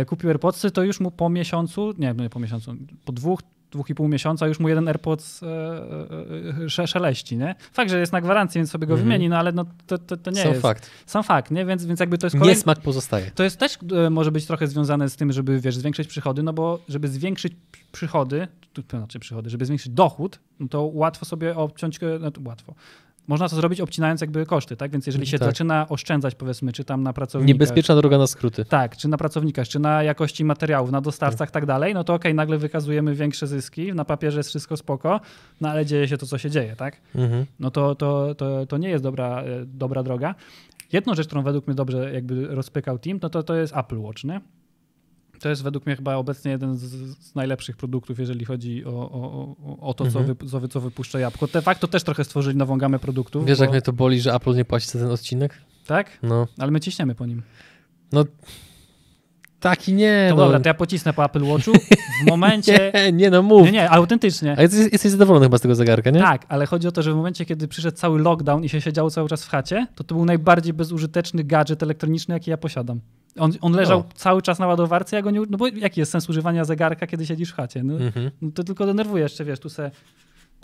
[0.06, 2.74] Kupił AirPodsy, to już mu po miesiącu, nie, nie po miesiącu,
[3.04, 3.40] po dwóch,
[3.74, 7.54] dwóch i pół miesiąca już mu jeden AirPods e, e, e, sze- szeleści, nie?
[7.72, 9.08] Fakt, że jest na gwarancji, więc sobie go Mhm.
[9.08, 10.62] wymieni, no ale no, to, to, to nie Sam jest.
[10.62, 10.90] fakt.
[11.06, 11.66] Sam fakt, nie?
[11.66, 12.54] Więc, więc jakby to jest kolejny...
[12.54, 13.30] Niesmak pozostaje.
[13.30, 16.52] To jest też e, może być trochę związane z tym, żeby wiesz, zwiększyć przychody, no
[16.52, 17.52] bo żeby zwiększyć
[17.92, 22.40] przychody, tu- to znaczy przychody, żeby zwiększyć dochód, no to łatwo sobie obciąć, no to
[22.44, 22.74] łatwo.
[23.28, 24.90] Można to zrobić obcinając jakby koszty, tak?
[24.90, 25.48] Więc jeżeli się Tak.
[25.48, 28.64] zaczyna oszczędzać, powiedzmy, czy tam na pracownikach, Niebezpieczna droga na skróty.
[28.64, 32.34] tak, czy na pracownikach, czy na jakości materiałów, na dostawcach, tak dalej, no to okej,
[32.34, 35.20] nagle wykazujemy większe zyski, na papierze jest wszystko spoko,
[35.60, 37.00] no ale dzieje się to, co się dzieje, tak?
[37.14, 37.46] Mhm.
[37.60, 40.34] No to, to, to, to nie jest dobra, e, dobra droga.
[40.92, 44.24] Jedną rzecz, którą według mnie dobrze jakby rozpykał team, no to, to jest Apple Watch,
[44.24, 44.40] nie?
[45.44, 49.56] To jest według mnie chyba obecnie jeden z, z najlepszych produktów, jeżeli chodzi o, o,
[49.80, 50.36] o, to, co, Mhm.
[50.40, 51.46] wy, co, wy, co wypuszcza Jabłko.
[51.46, 53.46] De facto też trochę stworzyli nową gamę produktów.
[53.46, 55.58] Wiesz, bo, jak mnie to boli, że Apple nie płaci za ten odcinek?
[55.86, 56.18] Tak?
[56.22, 56.46] No.
[56.58, 57.42] Ale my ciśniemy po nim.
[59.60, 60.42] Taki nie, To no.
[60.44, 61.72] dobra, to ja pocisnę po Apple Watchu
[62.22, 62.92] w momencie...
[62.94, 63.64] Nie, nie, no mów.
[63.64, 64.54] Nie, nie, autentycznie.
[64.58, 66.20] A jesteś, jesteś zadowolony chyba z tego zegarka, nie?
[66.20, 69.10] Tak, ale chodzi o to, że w momencie, kiedy przyszedł cały lockdown i się siedziało
[69.10, 73.00] cały czas w chacie, to to był najbardziej bezużyteczny gadżet elektroniczny, jaki ja posiadam.
[73.38, 74.04] On, on leżał O.
[74.14, 75.40] cały czas na ładowarce, ja go nie...
[75.50, 77.82] No bo jaki jest sens używania zegarka, kiedy siedzisz w chacie?
[77.82, 78.30] No, Mhm.
[78.42, 79.90] no to tylko denerwujesz się, wiesz, tu se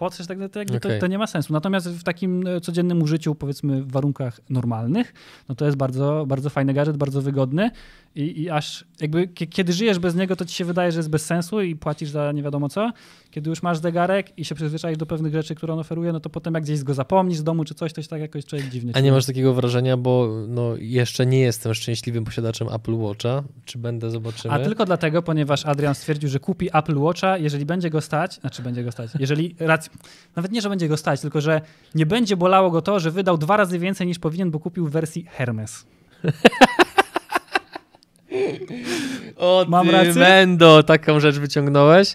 [0.01, 0.79] potrzesz, tak, to, Okej.
[0.81, 1.53] to, to nie ma sensu.
[1.53, 5.15] Natomiast w takim e, codziennym użyciu, powiedzmy w warunkach normalnych,
[5.49, 7.71] no to jest bardzo, bardzo fajny gadżet, bardzo wygodny
[8.15, 11.11] i, i aż jakby kie- kiedy żyjesz bez niego, to ci się wydaje, że jest
[11.11, 12.93] bez sensu i płacisz za nie wiadomo co.
[13.31, 16.31] Kiedy już masz zegarek i się przyzwyczaisz do pewnych rzeczy, które on oferuje, no to
[16.31, 18.97] potem jak gdzieś go zapomnisz z domu czy coś, to się tak jakoś człowiek dziwnie
[18.97, 23.43] A nie masz takiego wrażenia, bo no, jeszcze nie jestem szczęśliwym posiadaczem Apple Watcha.
[23.65, 24.55] Czy będę, zobaczymy.
[24.55, 28.63] A tylko dlatego, ponieważ Adrian stwierdził, że kupi Apple Watcha, jeżeli będzie go stać, znaczy
[28.63, 29.90] będzie go stać, jeżeli rac...
[30.37, 31.61] nawet nie, że będzie go stać, tylko że
[31.95, 34.91] nie będzie bolało go to, że wydał dwa razy więcej niż powinien, bo kupił w
[34.91, 35.85] wersji Hermes.
[39.37, 40.15] O, Mam rację?
[40.15, 42.15] Mendo, taką rzecz wyciągnąłeś.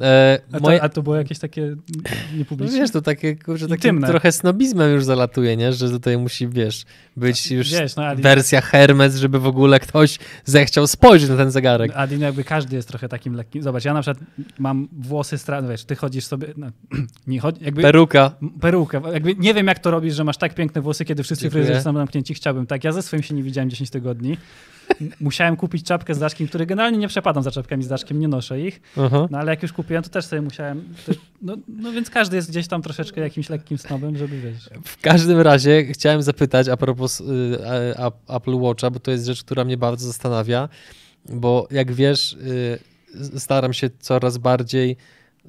[0.00, 2.78] E, A to, moje, a to było jakieś takie no niepubliczne?
[2.78, 5.72] wiesz, to takie, kurczę, takim trochę snobizmem już zalatuje, nie?
[5.72, 6.84] Że tutaj musi, wiesz,
[7.16, 11.92] być już Wiesz, no wersja Hermes, żeby w ogóle ktoś zechciał spojrzeć na ten zegarek.
[12.18, 13.62] No jakby każdy jest trochę takim lekkim.
[13.62, 14.24] Zobacz, ja na przykład
[14.58, 16.66] mam włosy straszne, wiesz, ty chodzisz sobie, no,
[17.26, 18.32] nie chodzi, jakby Peruka.
[18.60, 21.80] perukę, jakby nie wiem jak to robisz, że masz tak piękne włosy, kiedy wszyscy fryzjerzy
[21.80, 24.36] są zamknięci, chciałbym tak, ja ze swoim się nie widziałem 10 tygodni.
[25.20, 28.60] Musiałem kupić czapkę z daszkiem, który generalnie nie przepadam za czapkami z daszkiem, nie noszę
[28.60, 28.80] ich.
[28.96, 29.28] Aha.
[29.30, 30.84] No ale jak już kupiłem, to też sobie musiałem.
[31.06, 34.70] To, no, no więc każdy jest gdzieś tam troszeczkę jakimś lekkim snobem, żeby wiesz.
[34.84, 37.24] W każdym razie chciałem zapytać a propos y,
[38.28, 40.68] Apple Watcha, bo to jest rzecz, która mnie bardzo zastanawia,
[41.28, 42.78] bo jak wiesz, y,
[43.38, 44.96] staram się coraz bardziej,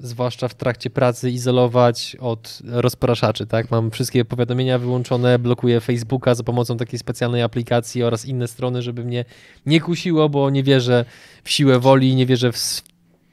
[0.00, 3.70] zwłaszcza w trakcie pracy, izolować od rozpraszaczy, tak?
[3.70, 9.04] Mam wszystkie powiadomienia wyłączone, blokuję Facebooka za pomocą takiej specjalnej aplikacji oraz inne strony, żeby
[9.04, 9.24] mnie
[9.66, 11.04] nie kusiło, bo nie wierzę
[11.44, 12.82] w siłę woli, nie wierzę w,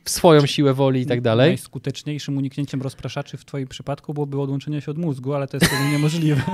[0.03, 1.49] w swoją siłę woli i tak dalej.
[1.49, 5.91] Najskuteczniejszym uniknięciem rozpraszaczy w twoim przypadku byłoby odłączenie się od mózgu, ale to jest pewnie
[5.91, 6.41] niemożliwe.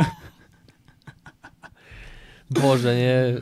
[2.62, 3.42] Boże, nie,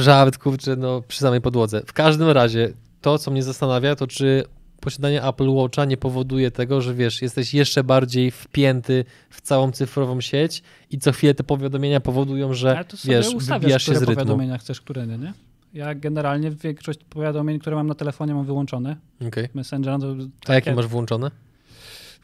[0.00, 1.82] żart, kurczę, no przy samej podłodze.
[1.86, 4.44] W każdym razie, to co mnie zastanawia, to czy
[4.84, 10.20] posiadanie Apple Watcha nie powoduje tego, że wiesz, jesteś jeszcze bardziej wpięty w całą cyfrową
[10.20, 13.98] sieć i co chwilę te powiadomienia powodują, że Ale to sobie wiesz, ustawiasz, się które
[13.98, 14.14] z rytmu.
[14.14, 15.32] powiadomienia chcesz, które nie, nie?
[15.74, 18.96] Ja generalnie większość powiadomień, które mam na telefonie mam wyłączone.
[19.28, 19.48] Okej.
[19.54, 21.30] Messenger, no to A jakie takie- masz włączone?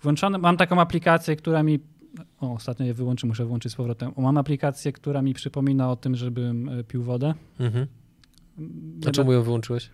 [0.03, 0.39] włączone.
[0.39, 1.79] Mam taką aplikację, która mi.
[2.41, 4.13] O, ostatnio je wyłączę, muszę włączyć z powrotem.
[4.17, 7.35] Mam aplikację, która mi przypomina o tym, żebym e, pił wodę.
[7.61, 7.87] Mhm.
[8.59, 9.91] A Nie czemu ją wyłączyłeś?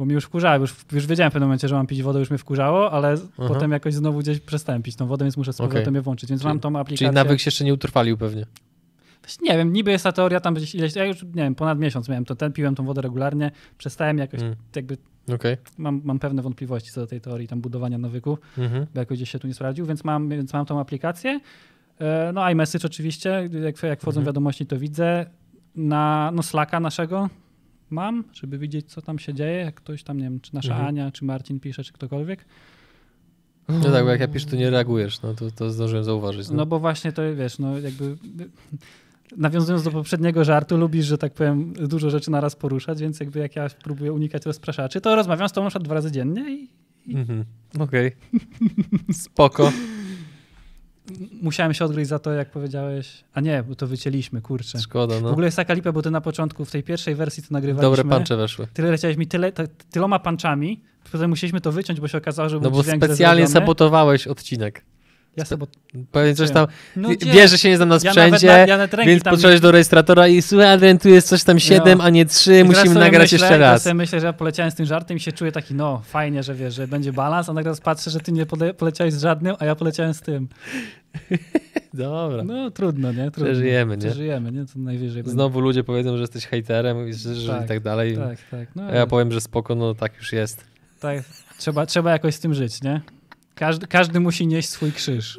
[0.00, 2.30] Bo mi już wkurzało, już, już wiedziałem w pewnym momencie, że mam pić wodę, już
[2.30, 3.48] mnie wkurzało, ale Aha.
[3.48, 5.94] potem jakoś znowu gdzieś przestałem pić tą wodę, więc muszę z powrotem Okej.
[5.94, 6.30] je włączyć.
[6.30, 6.96] Więc Czyli- mam tą aplikację.
[7.06, 8.46] Czyli nawyk się jeszcze nie utrwalił pewnie.
[9.42, 12.08] Nie wiem, niby jest ta teoria tam gdzieś ileś, ja już nie wiem, ponad miesiąc
[12.08, 14.54] miałem to, ten, piłem tą wodę regularnie, przestałem jakoś, Mm.
[14.76, 14.96] jakby
[15.34, 15.56] Okej.
[15.78, 18.86] mam, mam pewne wątpliwości co do tej teorii tam budowania nawyków, Mhm.
[18.94, 21.40] bo jakoś gdzieś się tu nie sprawdził, więc mam, więc mam tą aplikację.
[21.98, 24.26] E, No iMessage oczywiście, jak, jak wchodzą Mhm.
[24.26, 25.26] wiadomości to widzę.
[25.76, 27.28] Na no Slacka naszego
[27.90, 30.88] mam, żeby widzieć co tam się dzieje, jak ktoś tam, nie wiem, czy nasza Mhm.
[30.88, 32.44] Ania, czy Marcin pisze, czy ktokolwiek.
[33.68, 36.48] No tak, bo jak ja piszę, to nie reagujesz, no to, to zdążyłem zauważyć.
[36.48, 36.54] No.
[36.56, 38.16] No bo właśnie to wiesz, no jakby
[39.36, 43.56] nawiązując do poprzedniego żartu, lubisz, że tak powiem, dużo rzeczy naraz poruszać, więc jakby jak
[43.56, 46.68] ja próbuję unikać rozpraszaczy, to rozmawiam z tobą na przykład dwa razy dziennie i
[47.08, 47.44] Mhm.
[47.78, 48.12] Okej.
[49.12, 49.72] Spoko.
[51.42, 54.78] Musiałem się odgryźć za to, jak powiedziałeś, a nie, bo to wycięliśmy, kurczę.
[54.80, 55.30] Szkoda, W no.
[55.30, 58.04] ogóle jest taka lipa, bo ty na początku, w tej pierwszej wersji, co nagrywaliśmy, Dobre
[58.16, 58.66] pancze weszły.
[58.74, 60.80] tyle leciałeś mi tyle, t- tyloma panczami,
[61.12, 63.60] potem musieliśmy to wyciąć, bo się okazało, że No był bo dźwięk źle specjalnie zrobiony.
[63.60, 64.84] sabotowałeś odcinek.
[65.40, 65.70] Ja sabot...
[66.12, 66.66] Powiem coś tam,
[66.96, 69.60] No wiesz, że się nie znam na Ja nawet na- ja nawet ręki więc podszedłeś
[69.60, 72.04] do rejestratora i słuchaj Adrian, tu jest coś tam 7, No.
[72.04, 73.82] a nie 3, I teraz musimy sobie nagrać myślę, jeszcze raz.
[73.82, 76.54] sobie myślę, że ja poleciałem z tym żartem i się czuję taki, no fajnie, że
[76.54, 79.64] wiesz, że będzie balans, a nagle patrzę, że ty nie pole- poleciałeś z żadnym, a
[79.64, 80.48] ja poleciałem z tym.
[81.94, 82.44] Dobra.
[82.44, 83.30] No trudno, nie?
[83.30, 83.44] Trudno.
[83.52, 84.02] Przeżyjemy, nie?
[84.02, 84.66] Przeżyjemy, nie?
[84.66, 88.16] To najwyżej Znowu ludzie powiedzą, że jesteś hejterem i, że, że Tak, i tak dalej.
[88.16, 88.36] będzie.
[88.36, 88.68] Tak, tak.
[88.76, 90.64] No, A ja powiem, że spoko, no tak już jest.
[91.00, 91.22] tak.
[91.58, 93.00] Trzeba, trzeba jakoś z tym żyć, nie?
[93.60, 95.36] Każdy, każdy musi nieść swój krzyż.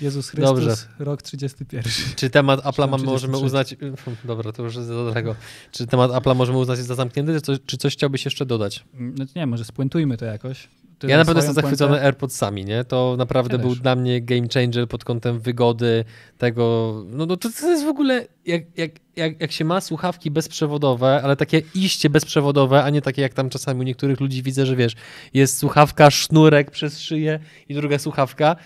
[0.00, 0.76] Jezus Chrystus, Dobrze.
[0.98, 1.92] rok 31.
[2.16, 3.28] Czy temat Apple'a mamy, 33.
[3.28, 3.76] możemy uznać...
[4.24, 5.34] Dobra, to już jest za daleko.
[5.70, 8.84] Czy temat Apple'a możemy uznać za zamknięty, czy coś, czy coś chciałbyś jeszcze dodać?
[8.94, 10.68] No nie, może spuentujmy to jakoś.
[11.08, 12.84] Ja na pewno swoją jestem zachwycony puentę- AirPodsami, nie?
[12.84, 13.80] To naprawdę Ja był też.
[13.80, 16.04] dla mnie game changer pod kątem wygody
[16.38, 16.94] tego...
[17.10, 18.26] No, no to, to jest w ogóle...
[18.46, 23.22] Jak, jak, jak, jak się ma słuchawki bezprzewodowe, ale takie iście bezprzewodowe, a nie takie
[23.22, 24.92] jak tam czasami u niektórych ludzi widzę, że wiesz,
[25.34, 27.38] jest słuchawka, sznurek przez szyję
[27.68, 28.56] i druga słuchawka,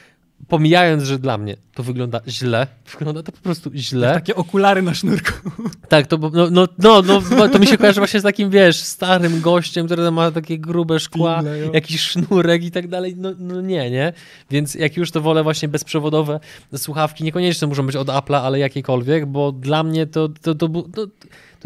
[0.48, 4.14] pomijając, że dla mnie to wygląda źle, wygląda to po prostu źle.
[4.14, 5.32] Takie okulary na sznurku.
[5.88, 7.02] Tak, to, no, no, no,
[7.36, 11.00] no, to mi się kojarzy właśnie z takim, wiesz, starym gościem, który ma takie grube
[11.00, 13.14] szkła, jakiś sznurek i tak dalej.
[13.16, 14.12] No, no nie, nie?
[14.50, 16.40] Więc jak już to wolę właśnie bezprzewodowe
[16.76, 21.06] słuchawki, niekoniecznie muszą być od Apple'a, ale jakiekolwiek, bo dla mnie to, to, to, to,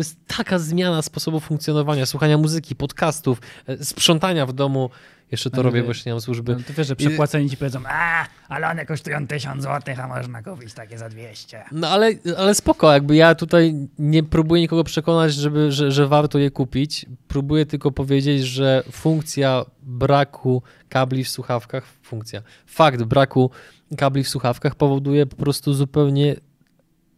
[0.01, 4.91] to jest taka zmiana sposobu funkcjonowania, słuchania muzyki, podcastów, e, sprzątania w domu.
[5.31, 6.53] Jeszcze to Ale robię, bo jeszcze nie mam służby.
[6.53, 10.43] No, to wiesz, że przepłaceni ci powiedzą, a, ale one kosztują 1000 zł, a można
[10.43, 11.65] kupić takie za 200.
[11.73, 16.39] No ale, ale spoko, jakby ja tutaj nie próbuję nikogo przekonać, żeby, że, że warto
[16.39, 17.07] je kupić.
[17.29, 23.51] Próbuję tylko powiedzieć, że funkcja braku kabli w słuchawkach, funkcja, fakt braku
[23.97, 26.37] kabli w słuchawkach powoduje po prostu zupełnie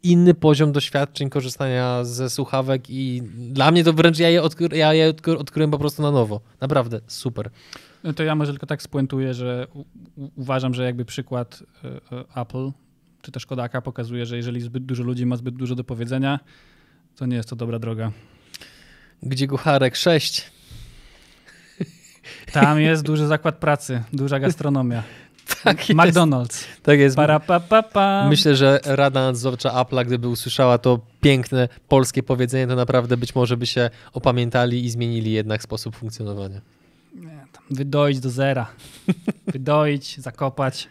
[0.03, 4.95] inny poziom doświadczeń korzystania ze słuchawek i dla mnie to wręcz ja je, odkry, ja
[4.95, 6.41] je odkry, odkryłem po prostu na nowo.
[6.61, 7.51] Naprawdę, super.
[8.05, 9.81] No to ja może tylko tak spuentuję, że u,
[10.17, 12.71] u, uważam, że jakby przykład y, y, Apple
[13.23, 16.41] czy też Kodaka pokazuje, że jeżeli zbyt dużo ludzi ma zbyt dużo do powiedzenia,
[17.17, 18.13] to nie jest to dobra droga.
[19.23, 20.51] Gdzie Gucharek 6?
[22.53, 25.03] Tam jest duży zakład pracy, duża gastronomia.
[25.65, 26.01] Tak jest.
[26.01, 26.65] McDonald's.
[26.83, 27.17] Tak jest.
[27.17, 28.27] Para, pa, pa, pa.
[28.29, 33.57] Myślę, że Rada Nadzorcza Apple'a, gdyby usłyszała to piękne polskie powiedzenie, to naprawdę być może
[33.57, 36.61] by się opamiętali i zmienili jednak sposób funkcjonowania.
[37.15, 38.67] Nie, Wydoić do zera.
[39.47, 40.89] Wydoić, zakopać,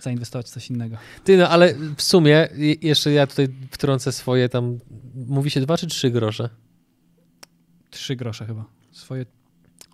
[0.00, 0.96] zainwestować w coś innego.
[1.24, 4.78] Ty, no ale w sumie, je- jeszcze ja tutaj wtrącę swoje tam,
[5.14, 6.48] mówi się dwa czy trzy grosze?
[7.90, 8.64] Trzy grosze chyba.
[8.92, 9.26] Swoje.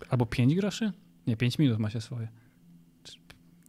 [0.09, 0.91] Albo pięć groszy?
[1.27, 2.27] Nie, pięć minut ma się swoje.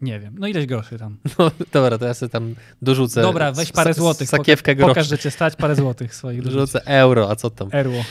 [0.02, 0.34] Nie wiem.
[0.38, 1.16] No ileś groszy tam.
[1.38, 3.22] No dobra, to ja sobie tam dorzucę.
[3.22, 4.28] Dobra, weź parę złotych.
[4.28, 4.88] Sakiewkę groszy.
[4.90, 6.42] Pokaż, że cię stać parę złotych swoich.
[6.52, 7.68] Dorzucę euro, a co tam?
[7.72, 8.04] Erło.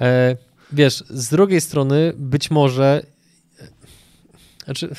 [0.00, 0.36] E,
[0.72, 3.02] wiesz, z drugiej strony być może.
[3.60, 3.66] e,
[4.64, 4.90] Znaczy,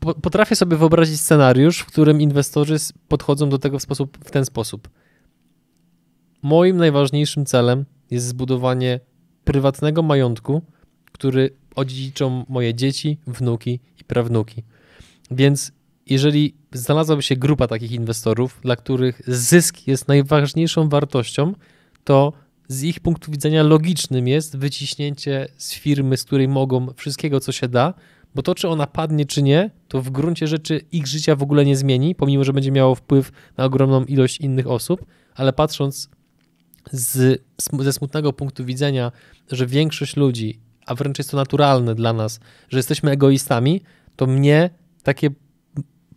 [0.00, 2.76] po, potrafię sobie wyobrazić scenariusz, w którym inwestorzy
[3.08, 4.88] podchodzą do tego w, sposób, w ten sposób.
[6.42, 9.00] Moim najważniejszym celem jest zbudowanie
[9.44, 10.62] prywatnego majątku,
[11.12, 14.62] który odziedziczą moje dzieci, wnuki i prawnuki.
[15.32, 15.72] Więc
[16.06, 21.54] jeżeli znalazłaby się grupa takich inwestorów, dla których zysk jest najważniejszą wartością,
[22.04, 22.32] to
[22.68, 27.68] z ich punktu widzenia logicznym jest wyciśnięcie z firmy, z której mogą wszystkiego, co się
[27.68, 27.94] da,
[28.34, 31.64] bo to, czy ona padnie, czy nie, to w gruncie rzeczy ich życia w ogóle
[31.64, 36.10] nie zmieni, pomimo, że będzie miało wpływ na ogromną ilość innych osób, ale patrząc
[36.92, 37.42] z,
[37.78, 39.12] ze smutnego punktu widzenia,
[39.50, 43.80] że większość ludzi, a wręcz jest to naturalne dla nas, że jesteśmy egoistami,
[44.16, 44.70] to mnie
[45.02, 45.30] takie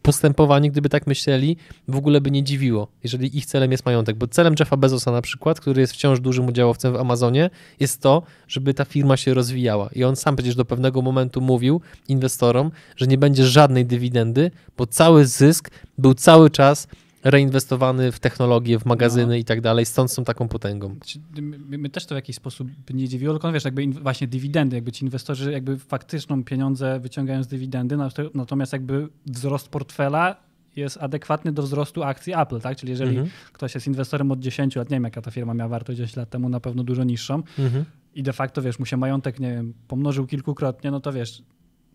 [0.06, 1.58] postępowanie, gdyby tak myśleli,
[1.88, 4.18] w ogóle by nie dziwiło, jeżeli ich celem jest majątek.
[4.18, 8.24] Bo celem Jeffa Bezosa na przykład, który jest wciąż dużym udziałowcem w Amazonie, jest to,
[8.48, 9.90] żeby ta firma się rozwijała.
[9.96, 14.88] I on sam przecież do pewnego momentu mówił inwestorom, że nie będzie żadnej dywidendy, bo
[14.88, 16.88] cały zysk był cały czas
[17.30, 19.36] reinwestowany w technologię, w magazyny No.
[19.36, 20.95] i tak dalej, stąd są taką potęgą.
[21.05, 24.76] Ci- My, my też to w jakiś sposób nie dziwiło, tylko wiesz, jakby właśnie dywidendy,
[24.76, 30.36] jakby ci inwestorzy jakby faktyczną pieniądze wyciągają z dywidendy, nat- natomiast jakby wzrost portfela
[30.76, 32.78] jest adekwatny do wzrostu akcji Apple, tak?
[32.78, 33.30] Czyli jeżeli Mhm.
[33.53, 36.30] ktoś jest inwestorem od 10 lat, nie wiem jaka ta firma miała wartość 10 lat
[36.30, 37.86] temu, na pewno dużo niższą Mhm.
[38.15, 41.43] i de facto, wiesz, mu się majątek, nie wiem, pomnożył kilkukrotnie, no to wiesz,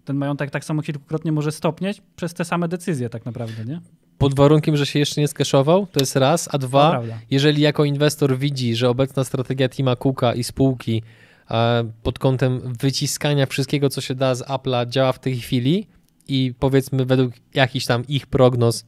[0.04, 3.80] ten majątek tak samo kilkukrotnie może stopnieć przez te same decyzje tak naprawdę, nie?
[4.20, 8.38] Pod warunkiem, że się jeszcze nie skeszował, to jest raz, a dwa, jeżeli jako inwestor
[8.38, 11.02] widzi, że obecna strategia Tima Cooka i spółki
[11.50, 15.86] e, pod kątem wyciskania wszystkiego, co się da z Apple'a działa w tej chwili
[16.28, 18.84] i powiedzmy według jakichś tam ich prognoz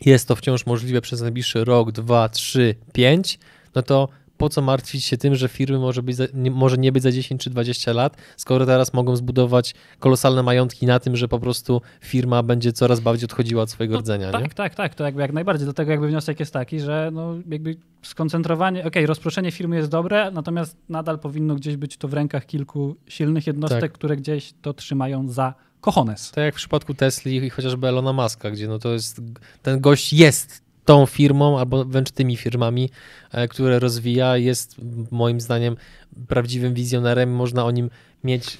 [0.00, 3.38] jest to wciąż możliwe przez najbliższy rok, dwa, trzy, pięć,
[3.74, 4.08] no to
[4.44, 7.12] po co martwić się tym, że firmy może, być za, nie, może nie być za
[7.12, 11.80] 10 czy 20 lat, skoro teraz mogą zbudować kolosalne majątki na tym, że po prostu
[12.00, 14.32] firma będzie coraz bardziej odchodziła od swojego No, rdzenia, nie?
[14.32, 15.64] Tak, tak, tak, to jakby jak najbardziej.
[15.64, 20.76] Dlatego jakby wniosek jest taki, że no jakby skoncentrowanie, okej, rozproszenie firmy jest dobre, natomiast
[20.88, 23.92] nadal powinno gdzieś być to w rękach kilku silnych jednostek, Tak.
[23.92, 26.30] które gdzieś to trzymają za kochones.
[26.30, 29.20] Tak jak w przypadku Tesli i chociażby Elona Muska, gdzie no to jest,
[29.62, 32.90] ten gość jest tą firmą albo wręcz tymi firmami,
[33.32, 34.76] e, które rozwija, jest
[35.10, 35.76] moim zdaniem
[36.28, 37.90] prawdziwym wizjonerem, można o nim
[38.24, 38.58] mieć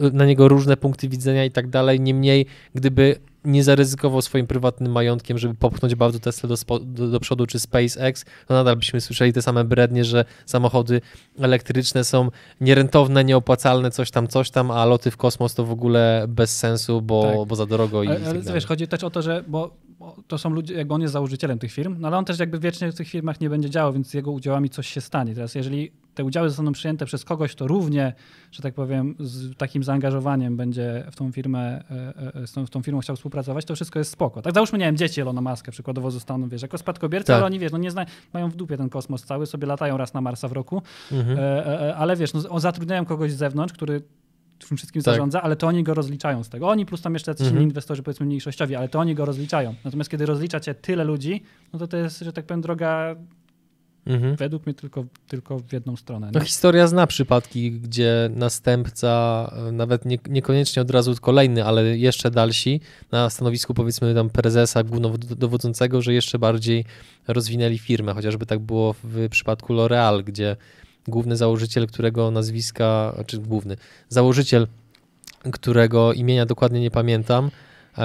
[0.00, 4.92] e, na niego różne punkty widzenia i tak dalej, niemniej gdyby nie zaryzykował swoim prywatnym
[4.92, 9.00] majątkiem, żeby popchnąć bardzo Tesla do, spo, do, do przodu, czy SpaceX, to nadal byśmy
[9.00, 11.00] słyszeli te same brednie, że samochody
[11.38, 12.28] elektryczne są
[12.60, 17.02] nierentowne, nieopłacalne, coś tam, coś tam, a loty w kosmos to w ogóle bez sensu,
[17.02, 17.48] bo, Tak.
[17.48, 20.16] bo za drogo i Ale, tak ale wiesz, chodzi też o to, że bo, bo
[20.28, 22.92] to są ludzie, jakby on jest założycielem tych firm, no ale on też jakby wiecznie
[22.92, 25.34] w tych firmach nie będzie działał, więc z jego udziałami coś się stanie.
[25.34, 28.12] Teraz jeżeli te udziały zostaną przyjęte przez kogoś, kto równie,
[28.52, 32.82] że tak powiem, z takim zaangażowaniem będzie w tą firmę, e, e, z tą, tą
[32.82, 34.42] firmą chciał współpracować, to wszystko jest spoko.
[34.42, 37.36] Tak załóżmy, nie wiem, dzieci Elona Muska przykładowo zostaną, wiesz, jako spadkobiercy, Tak.
[37.36, 40.14] ale oni, wiesz, no nie zna, mają w dupie ten kosmos cały, sobie latają raz
[40.14, 40.82] na Marsa w roku,
[41.12, 41.38] Mhm.
[41.38, 44.02] e, e, e, ale wiesz, no, zatrudniają kogoś z zewnątrz, który
[44.68, 45.14] tym wszystkim Tak.
[45.14, 46.68] zarządza, ale to oni go rozliczają z tego.
[46.68, 47.62] Oni plus tam jeszcze jacyś Mhm.
[47.62, 49.74] inni inwestorzy, powiedzmy mniejszościowi, ale to oni go rozliczają.
[49.84, 51.42] Natomiast kiedy rozlicza cię tyle ludzi,
[51.72, 53.16] no to to jest, że tak powiem, droga
[54.10, 54.36] Mhm.
[54.36, 56.30] według mnie tylko, tylko w jedną stronę.
[56.34, 62.30] No historia zna przypadki, gdzie następca, e, nawet nie, niekoniecznie od razu kolejny, ale jeszcze
[62.30, 62.80] dalsi,
[63.12, 66.84] na stanowisku powiedzmy tam prezesa głównodowodzącego, że jeszcze bardziej
[67.28, 68.14] rozwinęli firmę.
[68.14, 70.56] Chociażby tak było w przypadku L'Oreal, gdzie
[71.08, 73.76] główny założyciel, którego nazwiska, czy główny,
[74.08, 74.66] założyciel,
[75.52, 77.50] którego imienia dokładnie nie pamiętam,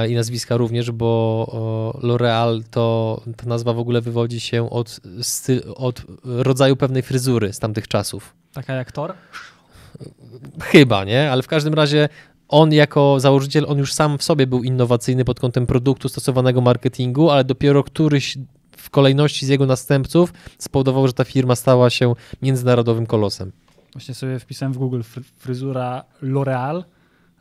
[0.10, 6.02] i nazwiska również, bo L'Oreal to ta nazwa w ogóle wywodzi się od, sty, od
[6.24, 8.34] rodzaju pewnej fryzury z tamtych czasów.
[8.54, 9.14] Taka jak Thor.
[10.62, 11.32] Chyba, nie?
[11.32, 12.10] Ale w każdym razie
[12.48, 17.30] on jako założyciel, on już sam w sobie był innowacyjny pod kątem produktu, stosowanego marketingu,
[17.30, 18.38] ale dopiero któryś
[18.78, 23.52] w kolejności z jego następców spowodował, że ta firma stała się międzynarodowym kolosem.
[23.94, 26.84] Właśnie sobie wpisałem w Google fry- fryzura L'Oreal,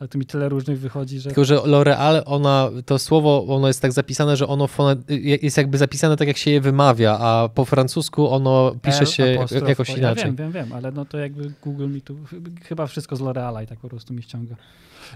[0.00, 1.30] ale to mi tyle różnych wychodzi, że...
[1.30, 4.68] Tylko, że L'Oreal, ona, to słowo, ono jest tak zapisane, że ono
[5.42, 9.34] jest jakby zapisane tak, jak się je wymawia, a po francusku ono pisze L, się
[9.38, 10.24] apostrof, jakoś inaczej.
[10.24, 13.20] Ja wiem, wiem, wiem, ale no to jakby Google mi tu ch- chyba wszystko z
[13.20, 14.56] L'Oreala i tak po prostu mi ściąga.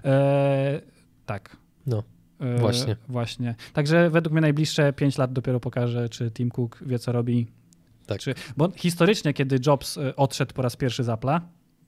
[0.05, 0.81] E,
[1.27, 1.57] tak.
[1.87, 2.03] No,
[2.41, 2.97] E, właśnie.
[3.09, 3.55] Właśnie.
[3.73, 7.47] Także według mnie najbliższe 5 lat dopiero pokaże, czy Tim Cook wie, co robi.
[8.07, 8.21] Tak.
[8.21, 11.41] Czy, bo historycznie, kiedy Jobs e, odszedł po raz pierwszy z Apple'a,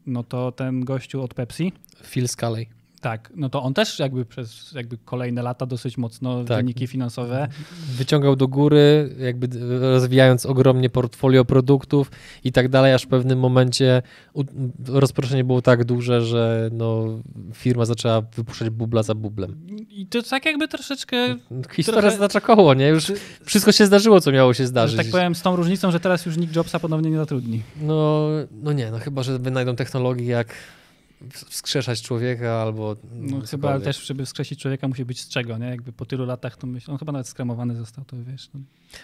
[0.07, 1.72] no to ten gościu od Pepsi,
[2.05, 2.66] Phil Scully.
[3.01, 6.57] Tak, no to on też jakby przez jakby kolejne lata dosyć mocno Tak.
[6.57, 7.48] wyniki finansowe.
[7.96, 9.48] wyciągał do góry, jakby
[9.80, 12.11] rozwijając ogromnie portfolio produktów
[12.44, 14.03] i tak dalej, aż w pewnym momencie
[14.88, 17.05] rozproszenie było tak duże, że no,
[17.55, 19.66] firma zaczęła wypuszczać bubla za bublem.
[19.90, 21.16] I to tak jakby troszeczkę,
[21.72, 22.88] Historia Trochę- znacza koło, nie?
[22.88, 23.12] Już
[23.44, 24.96] wszystko się zdarzyło, co miało się że zdarzyć.
[24.96, 27.62] tak powiem, z tą różnicą, że teraz już nikt Jobsa ponownie nie zatrudni.
[27.82, 28.28] No,
[28.62, 30.48] no nie, no chyba, że wynajdą technologię jak
[31.48, 33.84] wskrzeszać człowieka albo No chyba cokolwiek.
[33.84, 35.66] też, żeby wskrzesić człowieka musi być z czego, nie?
[35.66, 38.48] Jakby po tylu latach to myślę, on chyba nawet skremowany został, to wiesz.
[38.54, 38.60] No.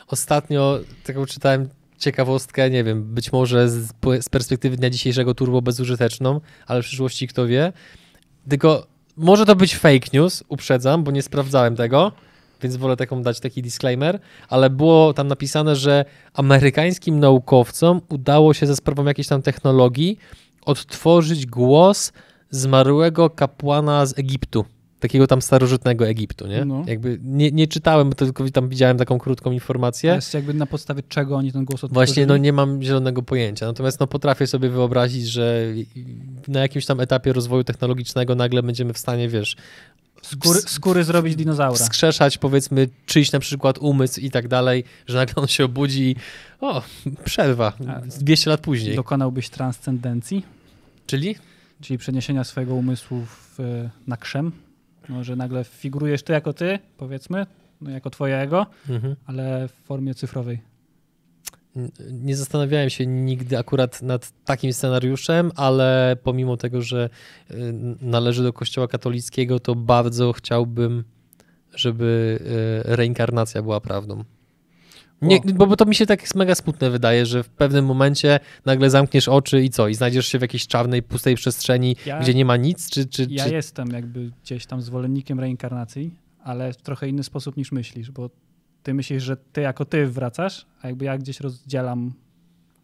[0.09, 6.41] Ostatnio taką czytałem ciekawostkę, nie wiem, być może z, z perspektywy dnia dzisiejszego turbo bezużyteczną,
[6.67, 7.73] ale w przyszłości kto wie.
[8.49, 8.87] Tylko
[9.17, 12.13] może to być fake news, uprzedzam, bo nie sprawdzałem tego,
[12.63, 16.05] więc wolę taką dać taki disclaimer, ale było tam napisane, że
[16.35, 20.19] amerykańskim naukowcom udało się ze sprawą jakiejś tam technologii
[20.67, 22.13] odtworzyć głos
[22.51, 24.65] zmarłego kapłana z Egiptu.
[25.01, 26.65] takiego tam starożytnego Egiptu, nie?
[26.65, 26.83] No.
[26.87, 30.15] Jakby nie, nie czytałem, tylko tam widziałem taką krótką To informację.
[30.15, 31.95] jest jakby na podstawie czego oni ten głos odtworzyli?
[31.95, 33.67] Właśnie, no nie mam zielonego pojęcia.
[33.67, 35.65] Natomiast no, potrafię sobie wyobrazić, że
[36.49, 39.57] na jakimś tam etapie rozwoju technologicznego nagle będziemy w stanie, wiesz,
[40.23, 41.75] Skóry, skóry zrobić dinozaura.
[41.79, 46.17] wskrzeszać powiedzmy czyjś na przykład umysł i tak dalej, że nagle on się obudzi i
[46.61, 46.83] o,
[47.25, 48.97] przerwa, A- 200 lat później.
[48.97, 50.45] Dokonałbyś transcendencji,
[51.07, 51.37] Czyli?
[51.81, 53.59] czyli przeniesienia swojego umysłu w,
[54.07, 54.53] na krzem.
[55.09, 57.47] No, że nagle figurujesz ty jako ty, powiedzmy,
[57.81, 59.17] no, jako twoje ego, Mhm.
[59.27, 60.61] ale w formie cyfrowej.
[62.11, 67.11] Nie zastanawiałem się nigdy akurat nad takim scenariuszem, ale pomimo tego, że
[67.51, 67.55] y,
[68.01, 71.05] należy do kościoła katolickiego, to bardzo chciałbym,
[71.75, 72.39] żeby
[72.91, 74.25] y, reinkarnacja była prawdą.
[75.23, 78.91] Nie, bo, bo to mi się tak mega smutne wydaje, że w pewnym momencie nagle
[78.91, 79.89] zamkniesz oczy i co?
[79.89, 82.91] I znajdziesz się w jakiejś czarnej, pustej przestrzeni, Ja- gdzie nie ma nic?
[82.91, 83.55] Czy, czy, Ja czy...
[83.55, 86.15] jestem jakby gdzieś tam zwolennikiem reinkarnacji,
[86.45, 88.31] ale w trochę inny sposób niż myślisz, bo
[88.83, 92.13] ty myślisz, że ty jako ty wracasz, a jakby ja gdzieś rozdzielam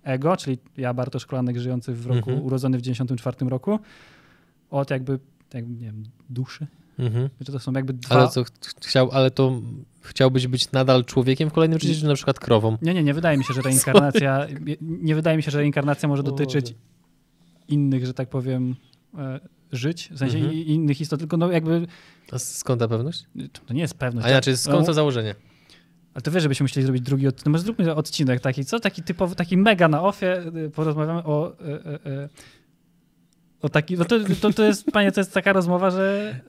[0.02, 2.42] ego, czyli ja Bartosz Kolanek żyjący w roku, Mhm.
[2.46, 3.78] urodzony w 94 roku,
[4.70, 5.18] od jakby,
[5.54, 6.66] jakby nie wiem, duszy.
[6.99, 7.28] Mhm.
[7.47, 8.14] To są jakby dwa...
[8.16, 8.49] Ale co, ch-
[8.86, 9.61] chciał, ale to
[10.03, 12.78] chciałbyś być nadal człowiekiem w kolejnym życiu, czy na przykład krową?
[12.82, 14.47] Nie, nie, nie wydaje mi się, że reinkarnacja,
[14.80, 16.74] nie, wydaje mi się, że reinkarnacja może dotyczyć
[17.68, 18.76] innych, że tak powiem,
[19.18, 19.40] e,
[19.72, 20.55] żyć, w sensie Mhm.
[20.57, 21.86] innych istot, tylko no jakby,
[22.32, 23.24] A skąd ta pewność?
[23.66, 24.26] to nie jest pewność.
[24.26, 25.34] A inaczej, skąd to założenie?
[26.14, 27.47] Ale to wiesz, żebyśmy chcieli zrobić drugi odcinek.
[27.47, 28.80] No może zróbmy odcinek taki, co?
[28.80, 30.43] Taki typowy, taki mega na ofie.
[30.66, 31.53] y, Porozmawiamy o.
[31.61, 32.28] y, y, y,
[33.62, 36.40] O taki, no to, to, to jest, panie, to jest taka rozmowa, że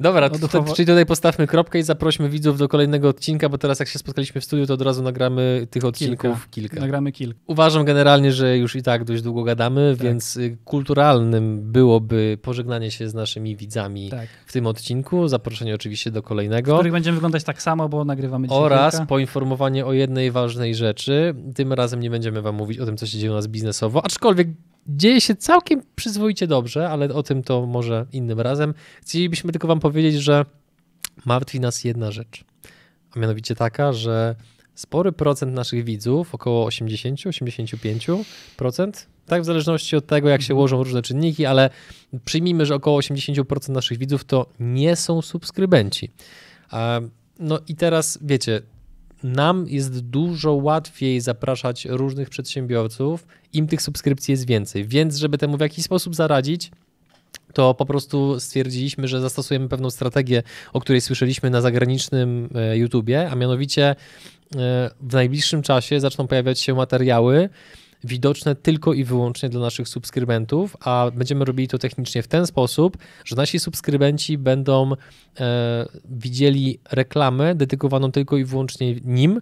[0.00, 3.78] Dobra, O to, czyli tutaj postawmy kropkę i zaprośmy widzów do kolejnego odcinka, bo teraz
[3.80, 6.80] jak się spotkaliśmy w studiu, to od razu nagramy tych odcinków kilka.
[6.80, 7.38] nagramy kilka.
[7.46, 10.06] Uważam generalnie, że już i tak dość długo gadamy, Tak.
[10.06, 14.28] więc y, kulturalnym byłoby pożegnanie się z naszymi widzami Tak.
[14.46, 18.48] w tym odcinku, zaproszenie oczywiście do W kolejnego których będziemy wyglądać tak samo, bo nagrywamy
[18.48, 19.06] dzisiaj oraz kilka.
[19.06, 21.34] poinformowanie o jednej ważnej rzeczy.
[21.54, 24.48] Tym razem nie będziemy wam mówić o tym, co się dzieje u nas biznesowo, aczkolwiek
[24.88, 28.74] dzieje się całkiem przyzwoicie dobrze, ale o tym to może innym razem.
[29.02, 30.44] Chcielibyśmy tylko wam powiedzieć, że
[31.24, 32.44] martwi nas jedna rzecz,
[33.16, 34.34] a mianowicie taka, że
[34.74, 41.02] spory procent naszych widzów, około 80-85%, tak w zależności od tego, jak się ułożą różne
[41.02, 41.70] czynniki, ale
[42.24, 46.10] przyjmijmy, że około 80% naszych widzów to nie są subskrybenci.
[47.38, 48.62] No i teraz wiecie,
[49.26, 54.86] nam jest dużo łatwiej zapraszać różnych przedsiębiorców, im tych subskrypcji jest więcej.
[54.86, 56.70] Więc, żeby temu w jakiś sposób zaradzić,
[57.52, 63.30] to po prostu stwierdziliśmy, że zastosujemy pewną strategię, o której słyszeliśmy na zagranicznym e, YouTubie,
[63.30, 63.94] a mianowicie e,
[65.00, 67.48] w najbliższym czasie zaczną pojawiać się materiały
[68.04, 72.96] widoczne tylko i wyłącznie dla naszych subskrybentów, a będziemy robili to technicznie w ten sposób,
[73.24, 74.92] że nasi subskrybenci będą
[75.40, 79.40] e, widzieli reklamę dedykowaną tylko i wyłącznie nim,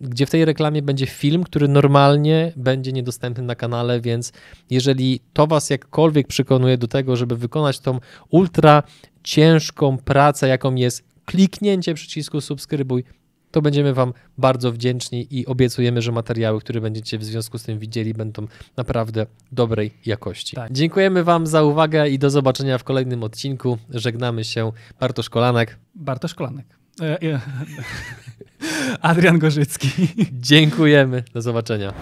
[0.00, 4.32] gdzie w tej reklamie będzie film, który normalnie będzie niedostępny na kanale, więc
[4.70, 8.00] jeżeli to Was jakkolwiek przekonuje do tego, żeby wykonać tą
[8.30, 8.82] ultra
[9.22, 13.04] ciężką pracę, jaką jest kliknięcie przycisku subskrybuj,
[13.50, 17.78] to będziemy Wam bardzo wdzięczni i obiecujemy, że materiały, które będziecie w związku z tym
[17.78, 20.56] widzieli, będą naprawdę dobrej jakości.
[20.56, 20.72] Tak.
[20.72, 23.78] Dziękujemy Wam za uwagę i do zobaczenia w kolejnym odcinku.
[23.90, 24.72] Żegnamy się.
[25.00, 25.78] Bartosz Kolanek.
[25.94, 26.66] Bartosz Kolanek.
[27.00, 27.40] E, e,
[29.02, 29.88] Adrian Gorzycki.
[30.32, 31.22] Dziękujemy.
[31.34, 31.92] Do zobaczenia.